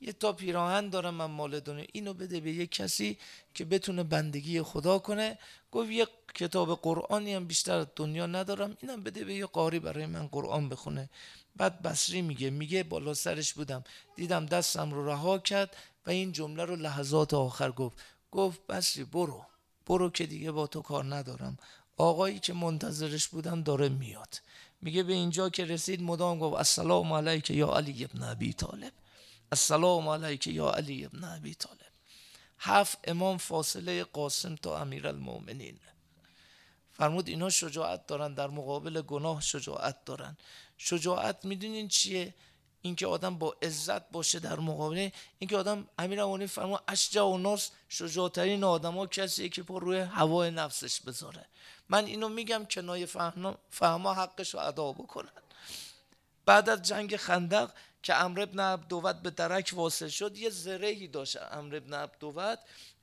یه 0.00 0.12
تا 0.12 0.32
پیراهن 0.32 0.88
دارم 0.88 1.14
من 1.14 1.24
مال 1.24 1.60
دنیا. 1.60 1.84
اینو 1.92 2.14
بده 2.14 2.40
به 2.40 2.52
یه 2.52 2.66
کسی 2.66 3.18
که 3.54 3.64
بتونه 3.64 4.02
بندگی 4.02 4.62
خدا 4.62 4.98
کنه. 4.98 5.38
گفت 5.72 5.90
یه 5.90 6.06
کتاب 6.34 6.80
قرآنی 6.82 7.34
هم 7.34 7.44
بیشتر 7.46 7.86
دنیا 7.96 8.26
ندارم. 8.26 8.76
اینم 8.80 9.02
بده 9.02 9.24
به 9.24 9.34
یه 9.34 9.46
قاری 9.46 9.78
برای 9.78 10.06
من 10.06 10.26
قرآن 10.26 10.68
بخونه. 10.68 11.10
بعد 11.56 11.82
بصری 11.82 12.22
میگه 12.22 12.50
میگه 12.50 12.82
بالا 12.82 13.14
سرش 13.14 13.52
بودم. 13.52 13.84
دیدم 14.16 14.46
دستم 14.46 14.90
رو 14.90 15.06
رها 15.06 15.38
کرد 15.38 15.76
و 16.06 16.10
این 16.10 16.32
جمله 16.32 16.64
رو 16.64 16.76
لحظات 16.76 17.34
آخر 17.34 17.70
گفت. 17.70 17.98
گفت 18.30 18.66
بصری 18.66 19.04
برو. 19.04 19.46
برو 19.86 20.10
که 20.10 20.26
دیگه 20.26 20.50
با 20.50 20.66
تو 20.66 20.80
کار 20.82 21.14
ندارم. 21.14 21.58
آقایی 21.96 22.38
که 22.38 22.52
منتظرش 22.52 23.28
بودم 23.28 23.62
داره 23.62 23.88
میاد. 23.88 24.40
میگه 24.82 25.02
به 25.02 25.12
اینجا 25.12 25.48
که 25.48 25.64
رسید 25.64 26.02
مدام 26.02 26.38
گفت 26.38 26.56
السلام 26.56 27.12
علیک 27.12 27.50
یا 27.50 27.68
علی 27.68 28.04
ابن 28.04 28.22
ابی 28.22 28.52
طالب. 28.52 28.92
السلام 29.52 30.08
علیک 30.08 30.46
یا 30.46 30.70
علی 30.70 31.04
ابن 31.04 31.24
ابی 31.24 31.54
طالب. 31.54 31.92
هفت 32.58 32.98
امام 33.04 33.38
فاصله 33.38 34.04
قاسم 34.04 34.54
تا 34.56 34.80
امیر 34.80 35.06
المومنین 35.08 35.78
فرمود 36.92 37.28
اینا 37.28 37.50
شجاعت 37.50 38.06
دارن 38.06 38.34
در 38.34 38.46
مقابل 38.46 39.02
گناه 39.02 39.40
شجاعت 39.40 40.04
دارن. 40.04 40.36
شجاعت 40.78 41.44
می‌دونین 41.44 41.88
چیه؟ 41.88 42.34
اینکه 42.82 43.06
آدم 43.06 43.38
با 43.38 43.56
عزت 43.62 44.10
باشه 44.10 44.38
در 44.38 44.60
مقابل. 44.60 45.08
اینکه 45.38 45.56
آدم 45.56 45.88
امیر 45.98 46.20
المومنین 46.20 46.46
فرمود 46.46 46.80
اشجع 46.88 47.22
و 47.22 47.38
ناس 47.38 47.70
شجاعترین 47.88 48.64
آدم 48.64 48.98
ها 48.98 49.06
کسیه 49.06 49.48
که 49.48 49.62
پر 49.62 49.80
روی 49.80 49.98
هوای 49.98 50.50
نفسش 50.50 51.00
بذاره. 51.00 51.46
من 51.88 52.04
اینو 52.04 52.28
میگم 52.28 52.64
کنایه 52.64 53.06
فهما, 53.06 53.58
فهما 53.70 54.14
حقش 54.14 54.54
رو 54.54 54.60
ادا 54.60 54.92
بکنن. 54.92 55.32
بعد 56.46 56.68
از 56.68 56.82
جنگ 56.82 57.16
خندق 57.16 57.70
که 58.02 58.14
امر 58.14 58.40
ابن 58.40 58.60
عبدوت 58.60 59.16
به 59.16 59.30
درک 59.30 59.72
واصل 59.76 60.08
شد 60.08 60.36
یه 60.36 60.50
زرهی 60.50 61.08
داشت 61.08 61.36
امر 61.52 61.76
ابن 61.76 61.94
عبدوت 61.94 62.58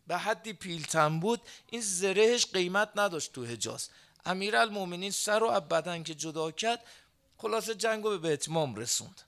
به 0.07 0.17
حدی 0.17 0.53
پیلتن 0.53 1.19
بود. 1.19 1.41
این 1.67 1.81
زرهش 1.81 2.45
قیمت 2.45 2.89
نداشت 2.95 3.33
تو 3.33 3.45
حجاز. 3.45 3.89
امیر 4.25 4.55
المومنین 4.55 5.11
سر 5.11 5.43
و 5.43 5.59
بدن 5.59 6.03
که 6.03 6.15
جدا 6.15 6.51
کرد 6.51 6.83
خلاصه 7.37 7.75
جنگ 7.75 8.03
رو 8.03 8.17
به 8.17 8.33
اتمام 8.33 8.75
رسوند. 8.75 9.21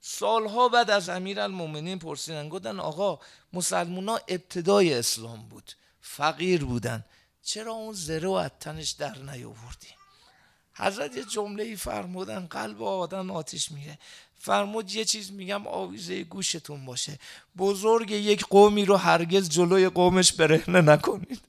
سالها 0.00 0.68
بعد 0.68 0.90
از 0.90 1.08
امیر 1.08 1.40
المومنین 1.40 1.98
پرسیدن 1.98 2.48
گفتن 2.48 2.80
آقا 2.80 3.18
مسلمونا 3.52 4.20
ابتدای 4.28 4.94
اسلام 4.94 5.48
بود 5.48 5.72
فقیر 6.00 6.64
بودن 6.64 7.04
چرا 7.42 7.72
اون 7.72 7.92
زره 7.92 8.28
و 8.28 8.48
تنش 8.60 8.90
در 8.90 9.18
نیاوردی؟ 9.18 9.88
حضرت 10.74 11.16
یه 11.16 11.24
جمله 11.24 11.62
ای 11.62 11.76
فرمودن 11.76 12.46
قلب 12.46 12.82
آدم 12.82 13.30
آتیش 13.30 13.72
میره. 13.72 13.98
فرمود 14.42 14.94
یه 14.94 15.04
چیز 15.04 15.32
میگم 15.32 15.66
آویزه 15.66 16.24
گوشتون 16.24 16.86
باشه. 16.86 17.18
بزرگ 17.58 18.10
یک 18.10 18.44
قومی 18.44 18.84
رو 18.84 18.96
هرگز 18.96 19.48
جلوی 19.48 19.88
قومش 19.88 20.32
برهنه 20.32 20.80
نکنید. 20.80 21.40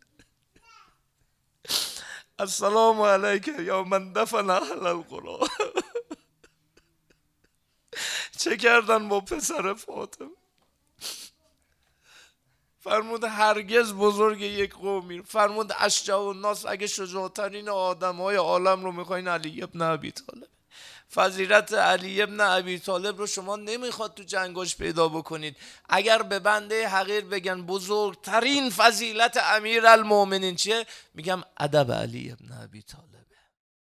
السلام 2.40 3.02
علیکم 3.02 3.66
یا 3.66 3.84
من 3.84 4.14
دفن 4.14 4.50
اهل 4.50 4.86
القرآن 4.86 5.48
چه 8.40 8.58
کردن 8.58 9.10
با 9.10 9.22
پسر 9.22 9.74
فاطمه؟ 9.74 10.28
فرمود 12.80 13.24
هرگز 13.24 13.94
بزرگ 13.94 14.42
یک 14.42 14.74
قومی 14.74 15.22
فرمود 15.22 15.74
اشجاع 15.80 16.22
و 16.22 16.34
ناس 16.34 16.66
اگه 16.66 16.88
شجاعترین 16.88 17.70
آدم 17.70 18.16
های 18.16 18.36
عالم 18.36 18.84
رو 18.84 18.92
می‌خواین 18.92 19.28
علی 19.28 19.64
ابن 19.64 19.82
عبی 19.82 20.12
طالب. 20.12 20.61
فضیلت 21.14 21.74
علی 21.74 22.22
ابن 22.22 22.42
عبی 22.42 22.80
طالب 22.80 23.18
رو 23.18 23.28
شما 23.28 23.56
نمی‌خواد 23.56 24.14
تو 24.14 24.24
جنگاش 24.24 24.76
پیدا 24.76 25.08
بکنید. 25.08 25.58
اگر 25.90 26.22
به 26.22 26.40
بنده 26.40 26.88
حقیر 26.88 27.26
بگن 27.26 27.62
بزرگترین 27.62 28.70
فضیلت 28.70 29.38
امیر 29.44 29.88
المومنین 29.88 30.56
چیه؟ 30.56 30.86
میگم 31.14 31.42
ادب 31.58 31.92
علی 31.92 32.32
ابن 32.32 32.64
عبی 32.64 32.82
طالبه 32.82 33.11